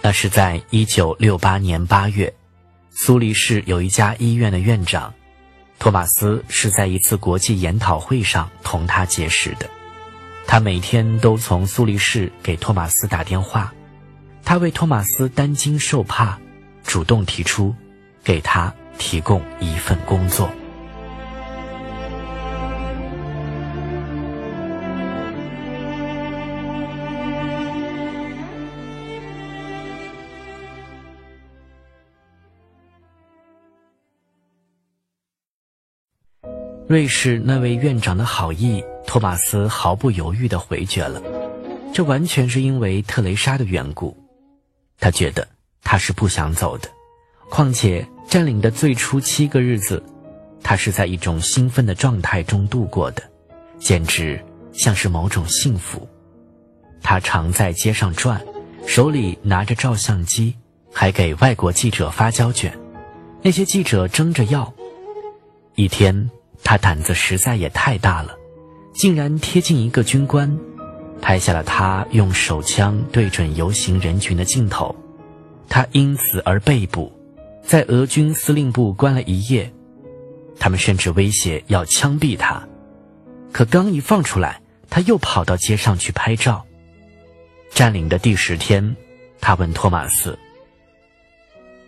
[0.00, 2.32] 那是在一九六八年八月，
[2.90, 5.12] 苏黎世有一家医院的院长。
[5.78, 9.68] 托马斯是在一次国际研讨会上同他结识的，
[10.46, 13.72] 他每天都从苏黎世给托马斯打电话，
[14.44, 16.38] 他为托马斯担惊受怕，
[16.84, 17.74] 主动提出
[18.24, 20.50] 给他提供一份工作。
[36.88, 41.22] 瑞士那位院长的好意，托马斯毫不犹豫地回绝了。
[41.92, 44.16] 这完全是因为特蕾莎的缘故。
[44.98, 45.46] 他觉得
[45.82, 46.88] 他是不想走的，
[47.50, 50.02] 况且占领的最初七个日子，
[50.62, 53.22] 他是在一种兴奋的状态中度过的，
[53.78, 56.08] 简直像是某种幸福。
[57.02, 58.42] 他常在街上转，
[58.86, 60.56] 手里拿着照相机，
[60.90, 62.72] 还给外国记者发胶卷。
[63.42, 64.72] 那些记者争着要。
[65.74, 66.30] 一天。
[66.62, 68.36] 他胆子实在也太大了，
[68.92, 70.58] 竟然贴近一个军官，
[71.20, 74.94] 拍下了他用手枪对准游行人群的镜头。
[75.68, 77.12] 他因此而被捕，
[77.62, 79.72] 在俄军司令部关了一夜。
[80.58, 82.66] 他们甚至威胁要枪毙他，
[83.52, 86.64] 可刚一放出来，他又跑到街上去拍照。
[87.70, 88.96] 占领的第十天，
[89.40, 90.36] 他问托马斯：“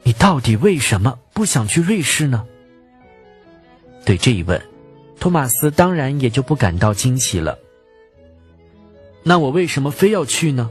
[0.04, 2.46] 你到底为什么不想去瑞士呢？”
[4.04, 4.60] 对这一问，
[5.18, 7.58] 托马斯当然也就不感到惊奇了。
[9.22, 10.70] 那我为什么非要去呢？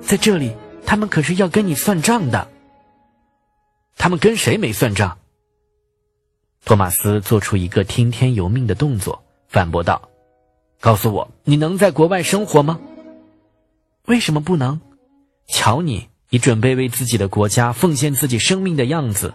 [0.00, 0.54] 在这里，
[0.84, 2.48] 他们可是要跟你算账的。
[3.96, 5.18] 他们跟谁没算账？
[6.64, 10.08] 托马斯做出一个听天由命的动作，反驳道
[10.80, 12.78] ：“告诉我，你能在国外生活吗？
[14.06, 14.80] 为什么不能？
[15.48, 19.34] 瞧你，你准备为自己的国家奉献自己生命的样子。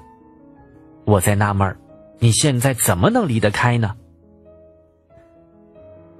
[1.03, 1.77] 我在纳闷儿。”
[2.23, 3.95] 你现在怎么能离得开呢？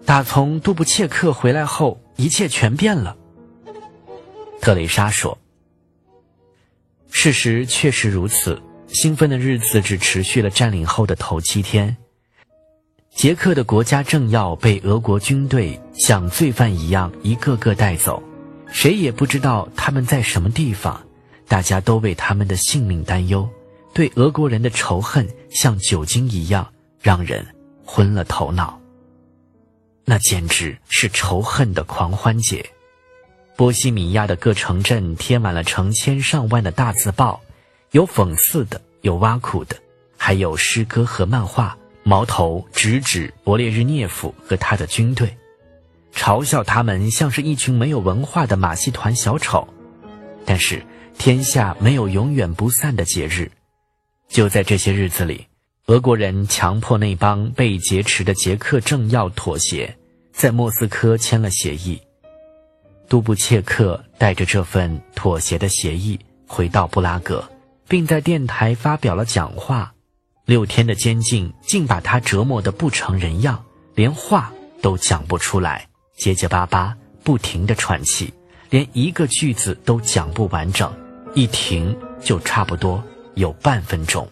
[0.04, 3.16] 打从杜布切克回来后，一切全变了。
[4.60, 5.38] 特蕾莎说
[7.12, 8.60] ：“事实确实如此。
[8.88, 11.96] 兴奋的日子只持续了占领后的头七天。
[13.14, 18.24] 捷克的国家政要被俄国军队像罪犯一样一个个带走，
[18.72, 21.06] 谁也不知道他们在什么地方，
[21.48, 23.48] 大家都为他们的性命担忧。”
[23.94, 26.72] 对俄国人的仇恨像酒精一样，
[27.02, 27.46] 让人
[27.86, 28.80] 昏了头脑。
[30.06, 32.66] 那简直是仇恨的狂欢节。
[33.56, 37.42] 波西米亚的各城镇贴满了成千上万的大字报，
[37.92, 39.76] 有讽刺的，有挖苦的，
[40.18, 45.38] 还有诗歌和漫画，矛头直指勃列日涅夫和他的军队，
[46.16, 49.68] 嘲笑他们像是一群没有文化的马戏团小丑。
[50.44, 50.84] 但是，
[51.20, 53.52] 天下没有永远不散的节日。
[54.32, 55.46] 就在这些日子里，
[55.88, 59.94] 俄国人强迫那帮被劫持的捷克政要妥协，
[60.32, 62.02] 在莫斯科签了协议。
[63.10, 66.18] 杜布切克带着这份妥协的协议
[66.48, 67.44] 回到布拉格，
[67.90, 69.94] 并在电台发表了讲话。
[70.46, 73.62] 六天的监禁竟把他折磨得不成人样，
[73.96, 75.86] 连话都讲不出来，
[76.18, 78.34] 结结巴巴不停的喘气，
[78.70, 80.90] 连一个句子都讲不完整，
[81.34, 83.04] 一停就差不多
[83.36, 84.28] 有半分钟。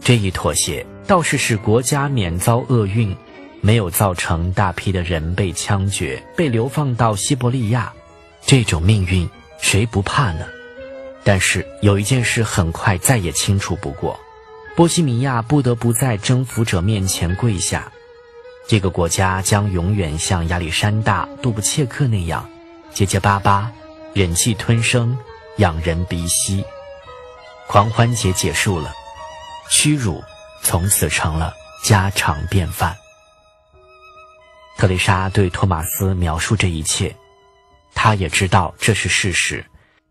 [0.00, 3.16] 这一妥协倒是使国家免遭厄运，
[3.60, 7.92] 没有造成大批的人被枪决、被流放到西伯利亚。
[8.44, 9.28] 这种命运
[9.60, 10.44] 谁不怕呢？
[11.22, 14.18] 但是有一件事很快再也清楚不过：
[14.74, 17.92] 波西米亚不得不在征服者面前跪下。
[18.66, 22.48] 这个国家将永远像亚历山大、杜布切克那样
[22.92, 23.70] 结结巴巴、
[24.14, 25.16] 忍气吞声、
[25.58, 26.64] 仰人鼻息。
[27.68, 28.92] 狂欢节结束了，
[29.70, 30.22] 屈辱
[30.62, 32.96] 从此成了家常便饭。
[34.76, 37.14] 特蕾莎对托马斯描述这一切，
[37.94, 39.64] 他也知道这是事实，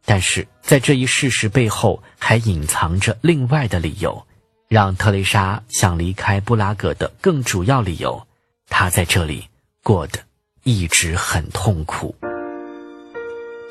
[0.05, 4.25] 但是在这一事实背后还隐藏着另外的理由，
[4.67, 8.27] 让特蕾莎想离开布拉格的更主要理由。
[8.69, 9.47] 他在这里
[9.83, 10.19] 过得
[10.63, 12.15] 一直很痛苦。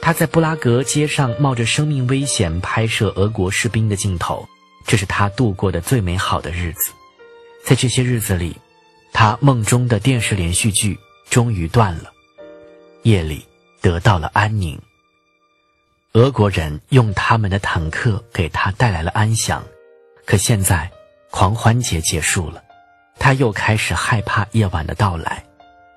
[0.02, 4.48] 他在布拉格街上冒着生命危险拍摄俄国士兵的镜头，
[4.86, 6.90] 这是他度过的最美好的日子。
[7.64, 8.56] 在这些日子里，
[9.12, 10.98] 他梦中的电视连续剧
[11.28, 12.10] 终于断了，
[13.02, 13.44] 夜里
[13.80, 14.80] 得到了安宁。
[16.14, 19.62] 俄国人用他们的坦克给他带来了安详，
[20.24, 20.90] 可现在
[21.30, 22.64] 狂欢节结束了。
[23.18, 25.44] 他又开始害怕夜晚的到来，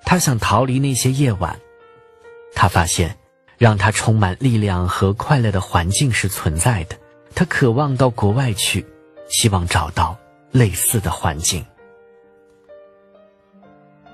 [0.03, 1.57] 他想逃离那些夜晚。
[2.53, 3.17] 他发现，
[3.63, 6.97] 让他充满力量和快乐的环境是存在的。
[7.33, 8.85] 他渴望到国外去，
[9.29, 10.17] 希望找到
[10.51, 11.65] 类似的环境。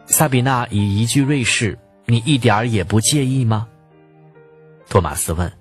[0.06, 3.68] 萨比娜以一句瑞士：“你一点儿也不介意吗？”
[4.88, 5.52] 托马斯问。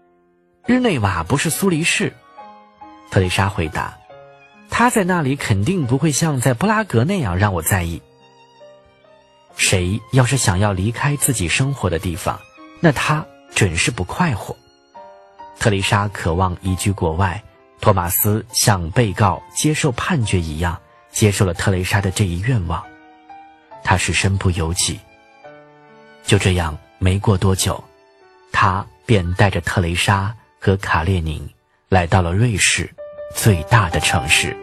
[0.64, 2.14] “日内瓦不是苏黎世。”
[3.12, 3.98] 特蕾莎回答。
[4.70, 8.00] 他在那里肯定不会像在布拉格那样让我在意。
[9.54, 12.40] 谁要是想要离开自己生活的地方，
[12.80, 13.24] 那他
[13.54, 14.56] 准是不快活。
[15.58, 17.42] 特蕾莎渴望移居国外，
[17.80, 20.78] 托马斯像被告接受判决一样
[21.10, 22.84] 接受了特蕾莎的这一愿望。
[23.82, 25.00] 他是身不由己。
[26.24, 27.82] 就这样，没过多久，
[28.52, 31.48] 他便带着特蕾莎和卡列宁
[31.88, 32.88] 来到了瑞士。
[33.34, 34.56] 最大的城市。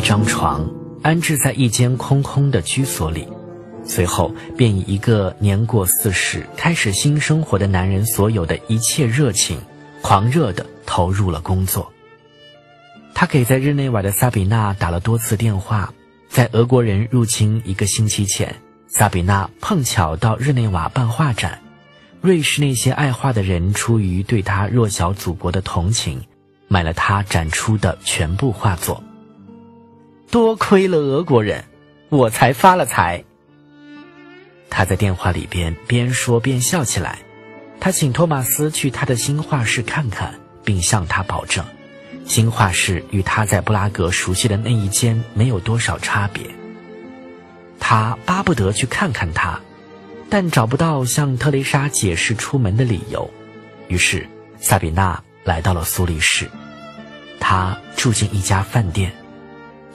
[0.00, 0.66] 一张床，
[1.02, 3.28] 安置在一间空空的居所里，
[3.84, 9.60] 随后便以一个年过四十、开始新生活的男人所有的一切热情，
[10.00, 10.64] 狂热的。
[10.86, 11.92] 投入了工作。
[13.14, 15.92] 他给在日内瓦的萨比娜打了多次电话。
[16.30, 18.56] 在俄国人入侵一个星期前，
[18.88, 21.60] 萨比娜碰巧到日内瓦办画展。
[22.22, 26.22] 瑞士那些爱画的人出于对他弱小祖国的同情，
[26.68, 29.04] 买了他展出的全部画作。
[30.30, 31.64] 多亏了俄国人，
[32.08, 33.24] 我才发了财。
[34.68, 37.18] 他在电话里边边说边笑起来。
[37.80, 40.40] 他请托马斯去他的新画室看看。
[40.62, 41.64] 并向他保证，
[42.26, 46.44] 新画室与他在布拉格熟悉的那一间没有多少差别。
[47.80, 49.60] 他巴不得去看看他，
[50.28, 53.30] 但找不到向特蕾莎解释出门的理由。
[53.88, 54.28] 于是，
[54.60, 56.48] 萨比娜来到了苏黎世。
[57.40, 59.12] 她住进一家饭店。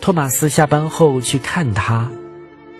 [0.05, 2.07] 托马斯下班后去看他。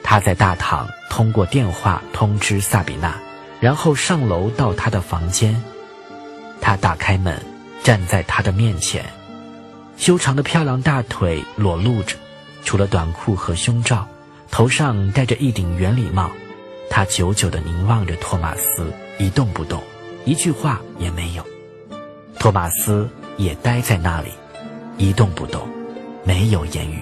[0.04, 3.16] 他在大堂通过电话通知萨比娜，
[3.60, 5.60] 然后上楼到他的房间。
[6.62, 7.36] 他打开门。
[7.84, 9.06] 站在他的面前，
[9.98, 12.16] 修长的漂亮大腿裸露着，
[12.64, 14.08] 除了短裤和胸罩，
[14.50, 16.30] 头上戴着一顶圆礼帽。
[16.90, 19.84] 他久久地凝望着托马斯，一动不动，
[20.26, 21.46] 一句话也没有。
[22.40, 23.08] 托马斯
[23.38, 24.32] 也呆在那里，
[24.98, 25.68] 一动不动，
[26.24, 27.00] 没有言语。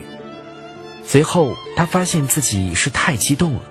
[1.05, 3.61] 随后，他发现自己是太激动了，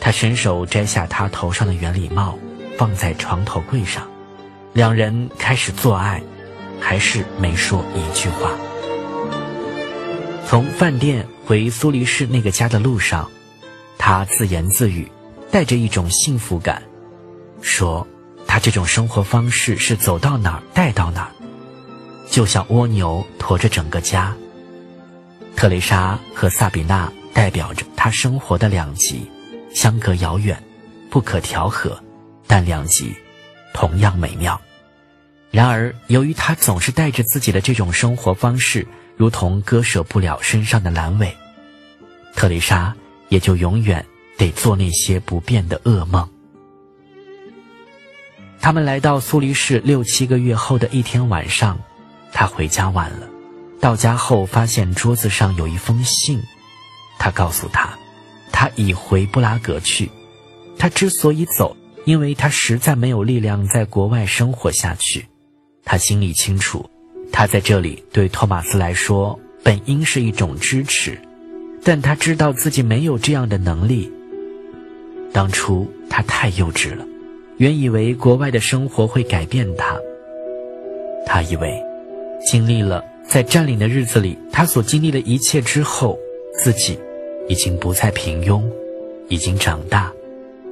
[0.00, 2.38] 他伸手摘下他头上的圆礼帽，
[2.76, 4.08] 放在床头柜上，
[4.72, 6.22] 两人开始做爱。
[6.80, 8.50] 还是没说一句话。
[10.46, 13.30] 从饭店回苏黎世那个家的路上，
[13.96, 15.10] 他自言自语，
[15.50, 16.82] 带着一种幸福感，
[17.62, 18.06] 说
[18.46, 21.32] ：“他这种生活方式是走到哪儿带到哪儿，
[22.28, 24.36] 就像蜗牛驮着整个家。”
[25.56, 29.30] 特蕾莎和萨比娜代表着他生活的两极，
[29.72, 30.62] 相隔遥远，
[31.10, 31.98] 不可调和，
[32.46, 33.14] 但两极
[33.72, 34.60] 同样美妙。
[35.50, 38.86] 然而，由于他总是带着自己的这种生活方式，
[39.16, 41.34] 如同割舍不了身上的阑尾，
[42.34, 42.94] 特蕾莎
[43.28, 44.04] 也就永远
[44.36, 46.28] 得做那些不变的噩梦。
[48.60, 51.78] 他们来到苏黎世六七个月后的一天晚上，
[52.32, 53.28] 他回家晚了，
[53.84, 56.40] 到家后发现桌子上有一封信，
[57.18, 57.98] 他告诉他，
[58.50, 60.10] 他已回布拉格去。
[60.78, 61.76] 他之所以走，
[62.06, 65.26] 因为他实在没有力量在国外生活下去。
[65.84, 66.88] 他心里清楚，
[67.30, 71.20] 他在这里对托马斯来说本应是一种支持，
[71.82, 74.10] 但他知道自己没有这样的能力。
[75.30, 77.04] 当初他太幼稚了。
[77.58, 79.98] 原以为国外的生活会改变他，
[81.26, 81.78] 他以为
[82.46, 83.04] 经历了
[83.34, 86.16] 在占领的日子里他所经历的一切之后，
[86.56, 86.96] 自己
[87.48, 88.62] 已经不再平庸，
[89.26, 90.12] 已经长大、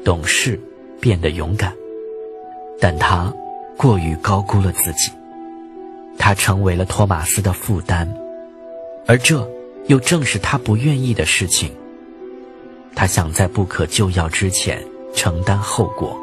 [0.05, 0.61] 懂事，
[1.01, 1.73] 变得勇敢。
[2.79, 3.35] 但他
[3.77, 5.11] 过于高估了自己，
[6.17, 8.09] 他成为了托马斯的负担，
[9.09, 9.45] 而这
[9.89, 11.69] 又正是他不愿意的事情。
[12.95, 14.81] 他想在不可救药之前
[15.17, 16.17] 承担后果。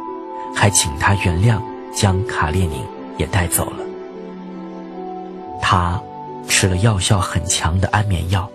[0.55, 1.61] 还请他原谅，
[1.93, 2.81] 将卡列宁
[3.17, 3.83] 也带走了。
[5.61, 6.01] 他
[6.49, 8.49] 吃了药效很强的安眠药，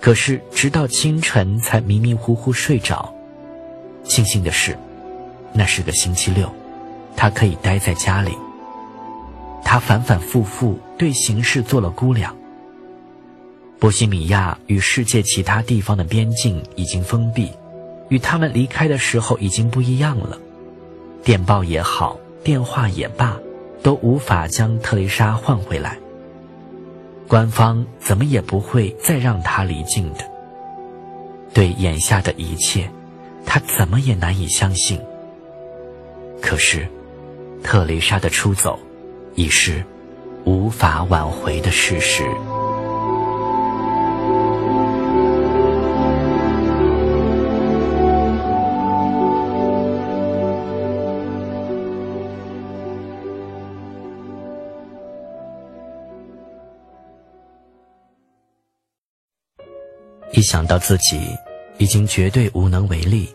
[0.00, 3.14] 可是直到清晨才迷迷糊糊睡着。
[4.02, 4.76] 庆幸的是，
[5.54, 6.52] 那是个星期六，
[7.16, 8.36] 他可以待在家里。
[9.64, 12.36] 他反反复复对形势做了估量。
[13.78, 17.50] 波西米亚与世界其他地方的边境已经封闭，
[18.10, 20.38] 与他们离开的时候已经不一样了。
[21.22, 23.38] 电报也好，电话也罢，
[23.82, 25.96] 都无法将特蕾莎换回来。
[27.26, 30.24] 官方怎么也不会再让他离境的。
[31.52, 32.90] 对眼下的一切，
[33.46, 35.00] 他怎么也难以相信。
[36.42, 36.86] 可是，
[37.62, 38.78] 特蕾莎的出走，
[39.34, 39.84] 已是
[40.44, 42.24] 无法挽回的事实。
[60.44, 61.36] 想到自己
[61.78, 63.34] 已经绝对无能为力，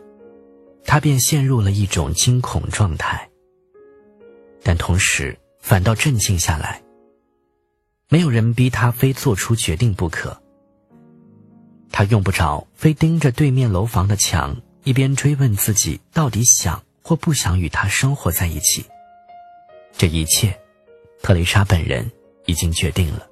[0.86, 3.30] 他便陷入了一种惊恐状态。
[4.64, 6.82] 但同时反倒镇静下来。
[8.12, 10.42] 没有人逼他非做出决定不可。
[11.92, 18.84] 他用不着非盯着对面楼房的墙，一边追问自己到底想或不想与他生活在一起。
[19.96, 20.60] 这一切，
[21.22, 22.12] 特蕾莎本人
[22.46, 23.28] 已经决定了。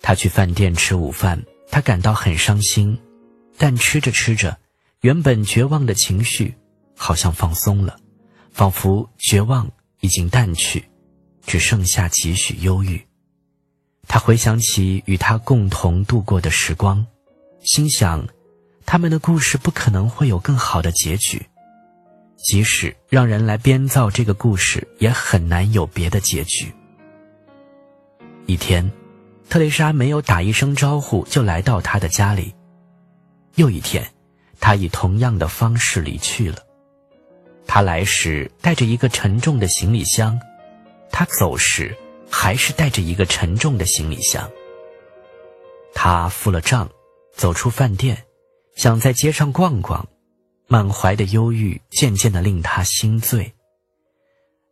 [0.00, 1.42] 他去饭店吃午饭。
[1.72, 2.98] 他感到很伤心，
[3.56, 4.58] 但吃着吃着，
[5.00, 6.54] 原本绝望的情绪
[6.94, 7.96] 好像放松了，
[8.52, 10.84] 仿佛绝望已经淡去，
[11.46, 13.06] 只剩下几许忧郁。
[14.06, 17.06] 他回想起与他共同度过的时光，
[17.62, 18.28] 心想，
[18.84, 21.46] 他们的故事不可能会有更好的结局，
[22.36, 26.70] 即使让人来编造这个故事，也很难有别的结局。
[28.44, 28.92] 一天。
[29.52, 32.54] 特蕾莎没有打一声招呼就来到他的家里。
[33.56, 34.02] 又一天，
[34.58, 36.56] 他以同样的方式离去了。
[37.66, 40.40] 他来时带着一个沉重的行李箱，
[41.10, 41.94] 他走时
[42.30, 44.50] 还是带着一个沉重的行李箱。
[45.92, 46.88] 他付了账，
[47.34, 48.24] 走出饭店，
[48.74, 50.08] 想在街上逛逛，
[50.66, 53.52] 满怀的忧郁渐渐的令他心醉。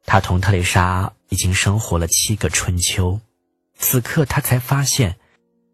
[0.07, 3.21] 他同特蕾莎已经生活了七个春秋。
[3.81, 5.17] 此刻，他才发现，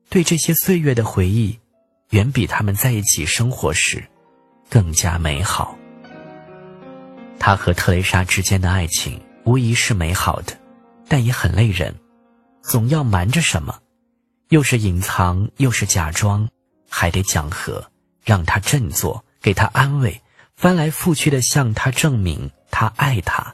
[0.09, 1.59] 对这些岁月的回忆，
[2.11, 4.03] 远比他们在一起生活时
[4.71, 5.77] 更加美好。
[7.39, 10.57] 他和特蕾莎之间的爱情无疑是美好的，
[11.09, 11.95] 但也很累人，
[12.63, 13.77] 总要瞒着什么，
[14.51, 16.49] 又是隐藏，又是假装，
[16.89, 17.91] 还得讲和，
[18.25, 20.23] 让他振作，给他安慰，
[20.57, 23.53] 翻来覆去的向他证明他爱他，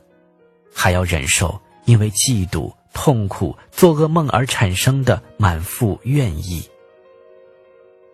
[0.74, 2.70] 还要忍受因为嫉妒。
[2.92, 6.68] 痛苦、做噩梦而产生的满腹怨意。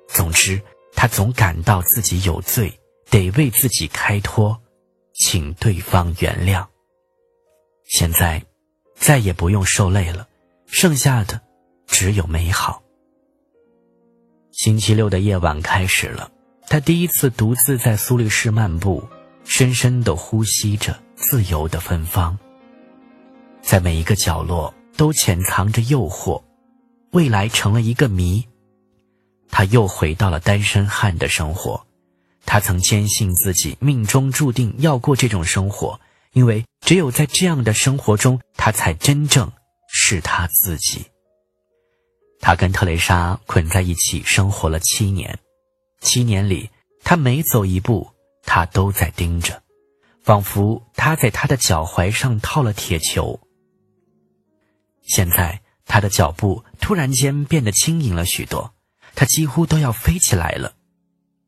[0.08, 0.60] 总之，
[0.94, 2.78] 他总感到自己有罪，
[3.10, 4.58] 得为自己开脱，
[5.12, 6.66] 请对方原谅。
[7.84, 8.42] 现在，
[8.94, 10.26] 再也不用受累了，
[10.66, 11.40] 剩下的
[11.86, 12.82] 只有美好。
[14.52, 16.30] 星期六的夜晚开始了，
[16.66, 19.06] 他第一次独自在苏黎世漫步，
[19.44, 22.38] 深深的呼吸着自由的芬芳。
[23.68, 26.42] 在每一个角落都潜藏着诱惑，
[27.12, 28.42] 未来成了一个谜。
[29.50, 31.86] 他又回到了单身汉的生活，
[32.46, 36.00] 他曾坚信自己命中注定要过这种生活，
[36.32, 39.52] 因为只有在这样的生活中，他才真正
[39.92, 41.04] 是他自己。
[42.40, 45.38] 他跟特蕾莎捆在一起生活了七年，
[46.00, 46.70] 七年里，
[47.04, 48.08] 他每走一步，
[48.44, 49.62] 他都在盯着，
[50.22, 53.38] 仿佛他在他的脚踝上套了铁球。
[55.08, 58.74] 现在他的脚步突然间变得轻盈了许多，
[59.14, 60.74] 他几乎都要飞起来了。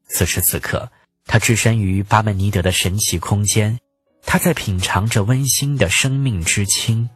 [0.09, 0.91] 此时此刻，
[1.27, 3.79] 他置身于巴门尼德的神奇空间，
[4.25, 7.09] 他在品尝着温馨的生命之轻。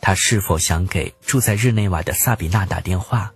[0.00, 3.32] 他是否想给住在日内瓦的萨比娜打电话？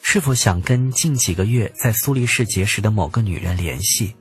[0.00, 4.16] 是否想跟近几个月在苏黎世结识的某个女人联系？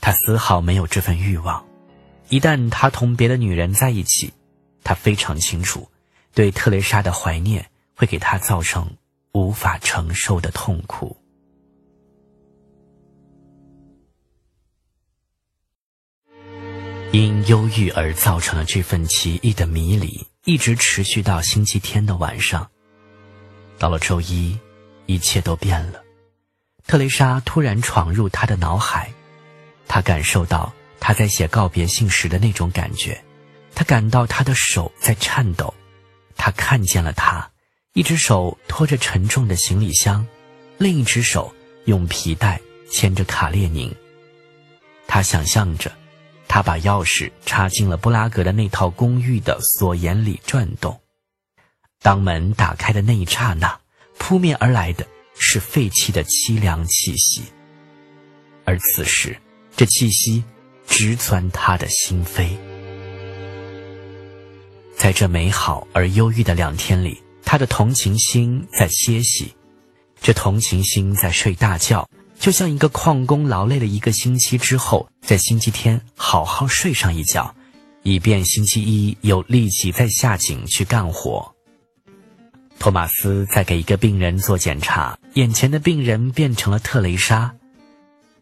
[0.00, 1.64] 他丝毫没有这份欲望。
[2.28, 4.32] 一旦他同别的女人在一起，
[4.84, 5.90] 他非常清楚，
[6.34, 8.88] 对特蕾莎的怀念会给他造成
[9.32, 11.16] 无法承受的痛苦。
[17.10, 22.68] 因忧郁而造成了这份奇异的迷离，一直持续到星期天的晚上。
[23.78, 24.58] 到了周一，
[25.06, 26.02] 一切都变了。
[26.86, 29.12] 特蕾莎突然闯入他的脑海，
[29.86, 33.22] 他感受到他在写告别信时的那种感觉，
[33.74, 35.74] 他感到他的手在颤抖，
[36.36, 37.50] 他看见了他，
[37.92, 40.26] 一只手拖着沉重的行李箱，
[40.78, 41.54] 另一只手
[41.84, 42.60] 用皮带
[42.90, 43.94] 牵着卡列宁。
[45.06, 45.92] 他想象着。
[46.46, 51.00] 他把钥匙插进了布拉格的那套公寓的锁眼里转动。
[52.00, 53.80] 当门打开的那一刹那，
[54.18, 55.04] 扑面而来的
[55.36, 57.42] 是废弃的凄凉气息。
[58.64, 59.36] 而此时，
[59.74, 60.44] 这气息
[60.86, 62.56] 直钻他的心扉。
[64.96, 69.54] 在这美好而忧郁的两天里，他的同情心在歇息，
[70.20, 72.08] 这同情心在睡大觉。
[72.38, 77.54] 就像一个矿工劳累了一个星期之后，在星期天好好睡上一觉，
[78.02, 81.54] 以便星期一有力气再下井去干活。
[82.78, 87.54] 托马斯在给一个病人做检查，眼前的病人变成了特蕾莎。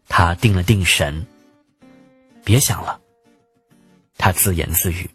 [0.09, 1.25] 他定了定神，
[2.43, 2.99] 别想了。
[4.17, 5.09] 他自言自语：“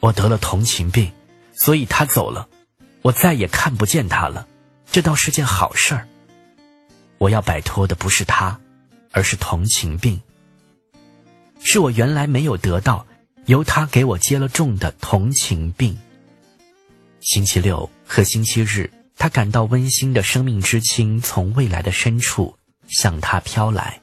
[0.00, 1.12] 我得了同情病，
[1.54, 2.48] 所以他走了，
[3.02, 4.46] 我再也看不见他了。
[4.90, 6.08] 这倒是件好事儿。”
[7.18, 8.60] 我要摆脱的不是他，
[9.10, 10.20] 而是同情病。
[11.60, 13.06] 是我原来没有得到，
[13.46, 15.98] 由他给我接了种的同情病。
[17.20, 24.00] 星期六和星期日，他感到温馨的生命之轻从未来的深处向他飘来；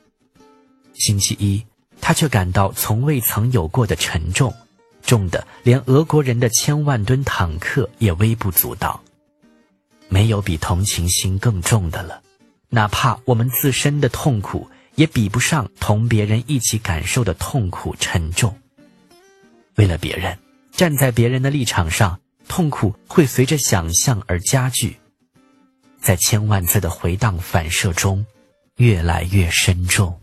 [0.96, 1.64] 星期一，
[2.02, 4.54] 他却感到从未曾有过的沉重，
[5.14, 9.00] 重的连俄国人的千万吨坦克也微不足道。
[10.10, 12.24] 没有比同情心更重的了。
[12.70, 18.58] 哪怕我们自身的痛苦也比不上同别人一起感受的痛苦沉重。
[19.76, 20.36] 为了别人，
[20.72, 24.98] 站在别人的立场上，痛苦会随着想象而加剧，
[26.02, 28.26] 在千万次的回荡反射中，
[28.78, 30.20] 越来越深重。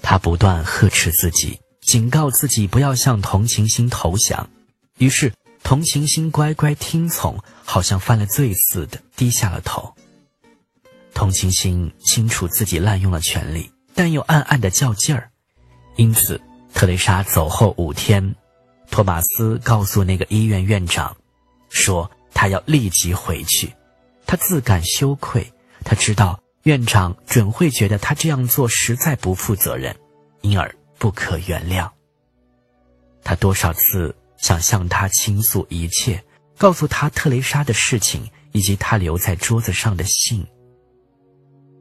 [0.00, 1.58] 他不断呵斥自己，
[1.88, 4.50] 警告自己不要向同情心投降。
[4.98, 5.32] 于是，
[5.62, 9.94] 同情心乖乖听从，好像犯了罪似的，低下了头。
[11.14, 15.30] 同情心清楚自己滥用了权力，但又暗暗的较劲儿，
[15.96, 16.38] 因此，
[16.74, 18.34] 特蕾莎走后五天，
[18.90, 21.16] 托马斯告诉那个医院院长，
[21.70, 23.72] 说他要立即回去。
[24.26, 25.50] 他自感羞愧，
[25.84, 29.96] 他知道院长准会觉得他这样做实在不负责任，
[30.42, 31.90] 因而不可原谅。
[33.22, 36.24] 他多少次想向他倾诉一切，
[36.56, 40.46] 告诉他特蕾莎的事情以及他留在桌子上的信。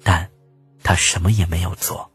[0.04, 0.30] 但，
[0.84, 2.12] 他什么也没有做。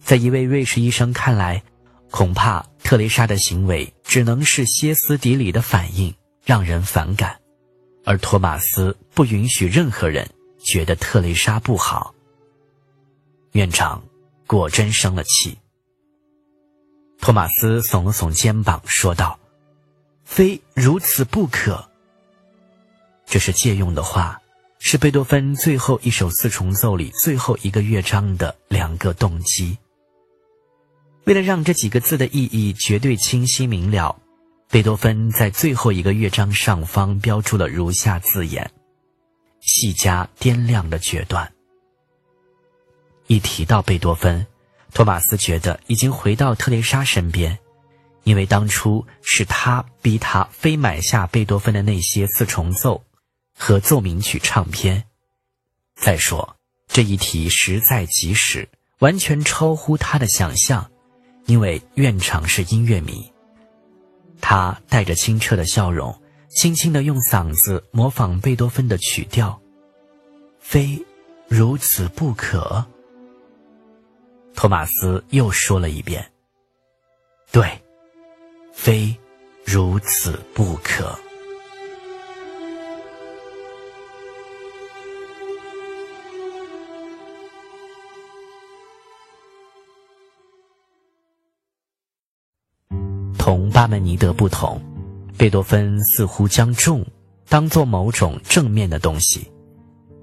[0.00, 1.62] 在一位瑞士医生看来，
[2.10, 6.14] 恐怕特蕾莎的行为只能是歇斯底里的反应，
[6.44, 7.38] 让人反感。
[8.04, 10.26] 而托马斯不允许任何人
[10.64, 12.14] 觉得特蕾莎不好。
[13.52, 14.02] 院长
[14.46, 15.58] 果真生了气。
[17.20, 19.38] 托马斯耸了耸肩膀，说道
[20.24, 21.88] ：“非如此不可。”
[23.26, 24.40] 这是借用的话。
[24.80, 29.76] 是贝多芬最后一首四重奏里最后一个乐章的两个动机。
[31.24, 34.16] 为了让这几个字的意义绝对清晰明了，
[34.70, 38.70] 贝多芬在最后一个乐章上方标注了如下字眼
[39.60, 41.52] ：“细加掂量的决断。”
[43.26, 44.46] 一提到贝多芬，
[44.92, 47.58] 托马斯觉得已经回到特蕾莎身边，
[48.24, 53.04] 因为当初是他逼他非买下贝多芬的那些四重奏。
[53.60, 55.02] 和奏鸣曲唱片。
[55.96, 56.56] 再说
[56.86, 58.68] 这一题实在及时，
[59.00, 60.88] 完全超乎他的想象，
[61.46, 63.32] 因为院长是音乐迷。
[64.40, 69.60] 他带着清澈的笑容，轻轻地用嗓子模仿贝多芬的曲调。
[70.60, 71.04] 非
[71.48, 72.86] 如此不可？
[74.58, 76.32] 托马斯又说了一遍
[77.52, 77.80] ：“对，
[78.72, 79.16] 非
[79.64, 81.16] 如此不可。”
[93.38, 94.82] 同巴门尼德不同，
[95.38, 97.06] 贝多芬似乎将重
[97.48, 99.48] 当做某种正面的东西，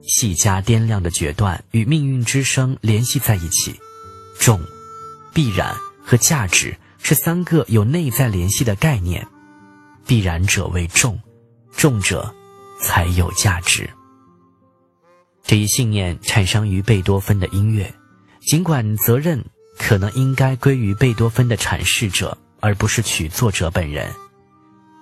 [0.01, 3.79] 细加掂量的决断与命运之声联系在一起。
[4.39, 4.59] 重、
[5.33, 9.27] 必然和价值是三个有内在联系的概念。
[10.05, 11.19] 必然者为重，
[11.75, 12.33] 重者
[12.81, 13.89] 才有价值。
[15.43, 17.93] 这一信念产生于贝多芬的音乐，
[18.41, 19.43] 尽管责任
[19.77, 22.37] 可能应该归于贝多芬的阐释者。
[22.61, 24.11] 而不是曲作者本人。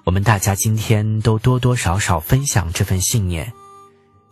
[0.03, 3.53] 我们大家今天都多多少少分享这份信念。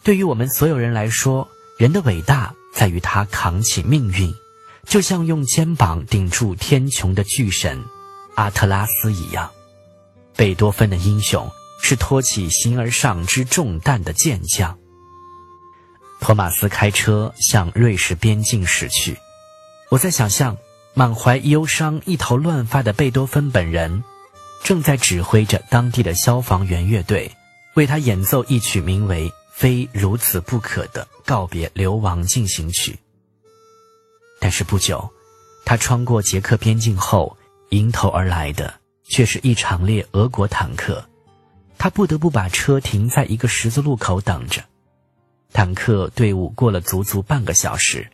[0.04, 1.48] 对于我们所有人来说，
[1.78, 4.34] 人的伟大在于他扛起命运，
[4.86, 7.84] 就像用肩膀顶住天穹的巨神
[8.36, 9.52] 阿特拉斯一样。
[10.36, 11.50] 贝多芬的英雄
[11.82, 14.78] 是托起形而上之重担的健将。
[16.20, 19.18] 托马斯开车向瑞士边境驶去，
[19.90, 20.58] 我在想象。
[20.94, 24.04] 满怀忧伤、一头乱发的贝多芬本人，
[24.62, 27.32] 正在指挥着当地的消防员乐队，
[27.76, 33.00] 为他演奏一曲名为《非如此不可》的告别流亡进行曲。
[34.42, 35.08] 但是不久，
[35.64, 37.38] 他穿过捷克边境后，
[37.70, 38.74] 迎头而来的
[39.04, 41.08] 却是一长列俄国坦克，
[41.78, 44.64] 他不得不把车停在一个十字路口等着。
[45.54, 48.10] 坦克队伍过了足足半个小时。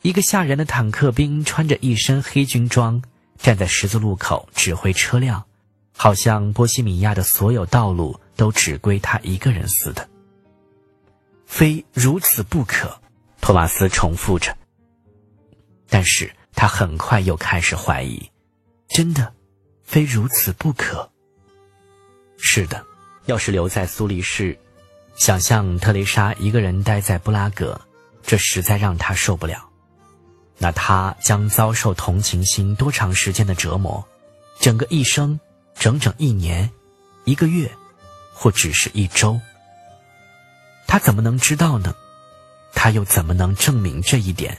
[0.00, 3.02] 一个吓人的坦克兵穿着一身黑军装，
[3.36, 5.44] 站在十字路口指挥车辆，
[5.94, 10.08] 好像波西米亚的所有道路都只归他一个人似的。
[11.46, 12.98] 非如此不可，
[13.42, 14.56] 托马斯重复着。
[15.92, 18.30] 但是他很快又开始怀疑：
[18.88, 19.34] 真的，
[19.84, 21.12] 非如此不可？
[22.38, 22.82] 是的，
[23.26, 24.58] 要是留在苏黎世，
[25.16, 27.78] 想象特蕾莎一个人待在布拉格，
[28.22, 29.68] 这实在让他受不了。
[30.56, 34.02] 那他将遭受同情心多长时间的折磨？
[34.58, 35.38] 整个一生，
[35.74, 36.70] 整整一年，
[37.26, 37.70] 一个月，
[38.32, 39.38] 或只是一周？
[40.86, 41.94] 他怎么能知道呢？
[42.72, 44.56] 他又怎么能证明这一点？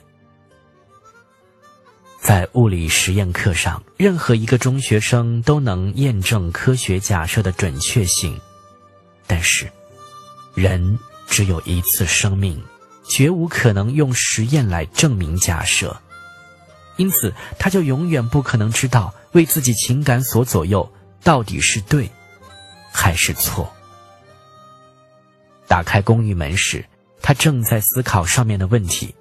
[2.24, 8.40] 在物理实验课上，任何一个中学生都能验证科学假设的准确性，
[9.28, 9.70] 但是，
[10.56, 10.98] 人
[11.28, 12.64] 只有一次生命。
[13.06, 16.00] 绝无可能用实验来证明假设，
[16.96, 20.90] 因此他就永远不可能知道为自己情感所左右
[21.22, 22.10] 到底是对
[22.94, 23.70] 还是错。
[25.68, 26.86] 打开公寓门时，
[27.22, 29.14] 他正在思考上面的问题。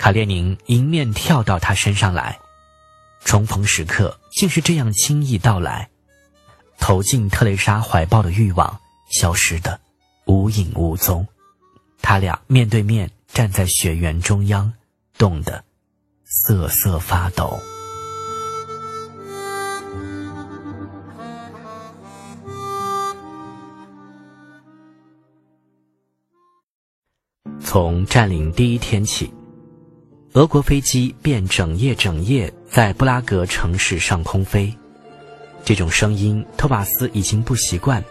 [0.00, 2.38] 卡列宁迎面跳到他身上来，
[3.22, 5.90] 重逢时刻竟是这样轻易到来，
[6.78, 9.78] 投进特蕾莎怀抱的欲望消失的
[10.24, 11.28] 无影无踪。
[12.00, 14.72] 他俩面对面站在雪原中央，
[15.18, 15.62] 冻得
[16.24, 17.60] 瑟瑟发抖。
[27.62, 29.30] 从占领第一天起，
[30.34, 34.72] 俄国飞机便整夜整夜在布拉格城市上空飞。
[35.64, 38.02] 这种声音，托马斯已经不习惯，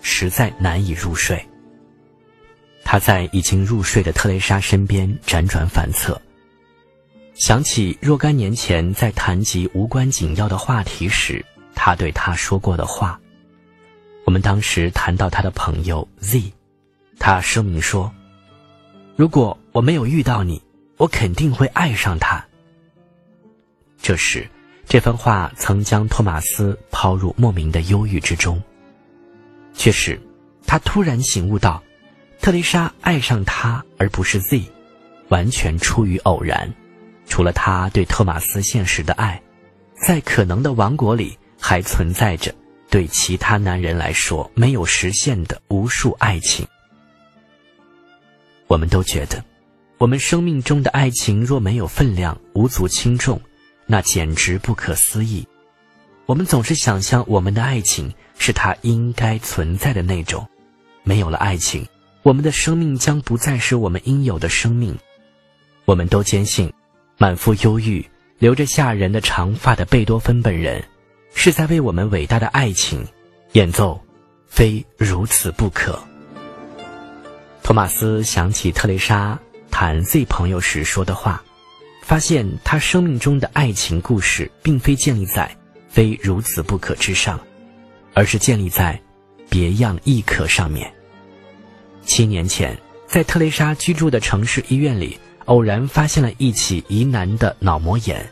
[0.00, 1.40] 实在难以入睡。
[2.84, 6.20] 他在已经入睡的特蕾莎身边辗转反侧，
[7.34, 11.44] 想起若干年前在谈及无关紧要的话题时，
[11.76, 13.20] 他对她说过的话。
[14.24, 16.52] 我们当时谈到他的朋友 Z，
[17.20, 18.12] 他声明说
[19.14, 20.60] ：“如果我没有遇到你，
[21.02, 22.44] 我肯定会爱上他。”
[24.00, 24.48] 这时，
[24.86, 28.62] 这番话曾将托马斯抛入莫名的忧郁之中，
[29.74, 30.20] 却是
[30.64, 31.82] 他突然醒悟到。
[32.40, 34.62] 特蕾莎爱上他而不是 Z，
[35.28, 36.72] 完全出于偶然。
[37.26, 39.40] 除了他对托马斯现实的爱，
[39.94, 42.52] 在可能的王国里还存在着
[42.90, 46.66] 对其他男人来说没有实现的无数爱情。
[48.66, 49.44] 我们都觉得，
[50.02, 53.40] 我们生命中的爱情若没有分量、无足轻重，
[53.86, 55.46] 那简直不可思议。
[56.26, 60.44] 我们总是想象我们的爱情是它应该存在的那种。
[61.04, 61.86] 没有了爱情。
[62.24, 64.98] 我们的生命将不再是我们应有的生命。
[65.84, 66.72] 我们都坚信，
[67.16, 68.04] 满腹忧郁、
[68.40, 70.82] 留着吓人的长发的贝多芬本人，
[71.32, 73.06] 是在为我们伟大的爱情
[73.52, 74.00] 演奏，
[74.48, 75.96] 非如此不可。
[77.62, 79.38] 托马斯想起特蕾莎
[79.84, 81.42] 谈 Z 朋友时说的话，
[82.02, 85.56] 发现他生命中的爱情故事并非建立在
[85.90, 87.40] “非如此不可”之上，
[88.14, 88.96] 而是建立在
[89.50, 90.88] “别样亦可”上面。
[92.06, 92.78] 七年前，
[93.08, 98.24] 在特蕾莎居住的城市医院里，偶然发现了一起疑难的脑膜炎，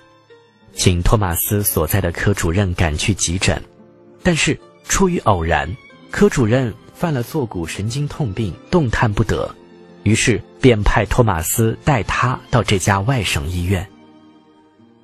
[0.72, 3.60] 请托马斯所在的科主任赶去急诊，
[4.22, 5.68] 但是出于偶然，
[6.12, 9.52] 科主任犯了坐骨神经痛病，动弹不得。
[10.02, 13.86] 于是便派托马斯带他到这家外省医院。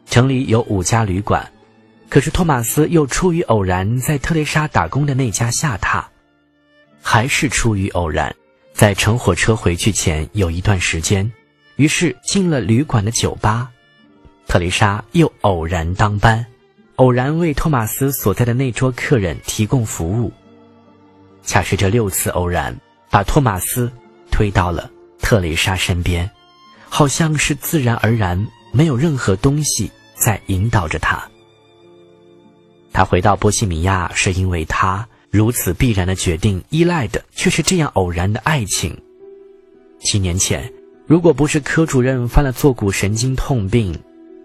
[0.06, 1.50] 城里有五家旅馆，
[2.08, 6.04] 可是托马斯又出于偶然在特蕾莎打工的那家下榻，
[7.02, 8.34] 还是出于偶然，
[8.72, 11.30] 在乘火车回去前有一段时间，
[11.76, 13.70] 于是进了旅馆的酒吧。
[14.46, 16.46] 特蕾莎又偶然当班，
[16.94, 20.32] 偶然为托马斯所在的那桌客人提供服务。
[21.42, 22.74] 恰是这六次偶然，
[23.10, 23.90] 把托马斯。
[24.36, 26.30] 推到了特蕾莎身边，
[26.90, 31.26] 好像是自然而然，没有任何东西在引导着他。
[32.92, 38.94] 他回到波西米亚，是因为他如此必然的决定，依赖的却是这样偶然的爱情。
[40.00, 40.70] 七年前，
[41.06, 43.98] 如果不是科主任犯了坐骨神经痛病，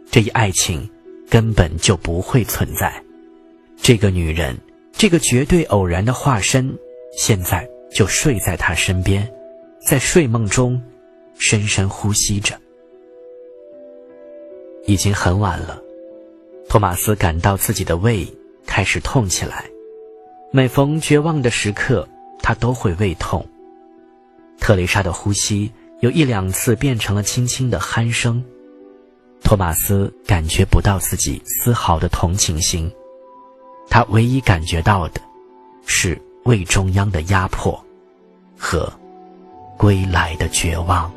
[0.09, 0.89] 这一爱情
[1.30, 3.03] 根本就不会存在。
[3.81, 4.57] 这个女人，
[4.93, 6.73] 这个绝对偶然的化身，
[7.18, 9.30] 现在就睡在他身边。
[9.83, 10.79] 在睡梦中，
[11.39, 12.55] 深深呼吸着。
[14.85, 15.81] 已经很晚了，
[16.69, 18.27] 托马斯感到自己的胃
[18.65, 19.65] 开始痛起来。
[20.51, 22.07] 每逢绝望的时刻，
[22.39, 23.45] 他都会胃痛。
[24.59, 25.71] 特蕾莎的呼吸
[26.01, 28.43] 有一两次变成了轻轻的鼾声。
[29.43, 32.91] 托马斯感觉不到自己丝毫的同情心，
[33.89, 35.19] 他唯一感觉到的，
[35.87, 37.83] 是胃中央的压迫，
[38.55, 38.91] 和。
[39.81, 41.11] 归来的绝望。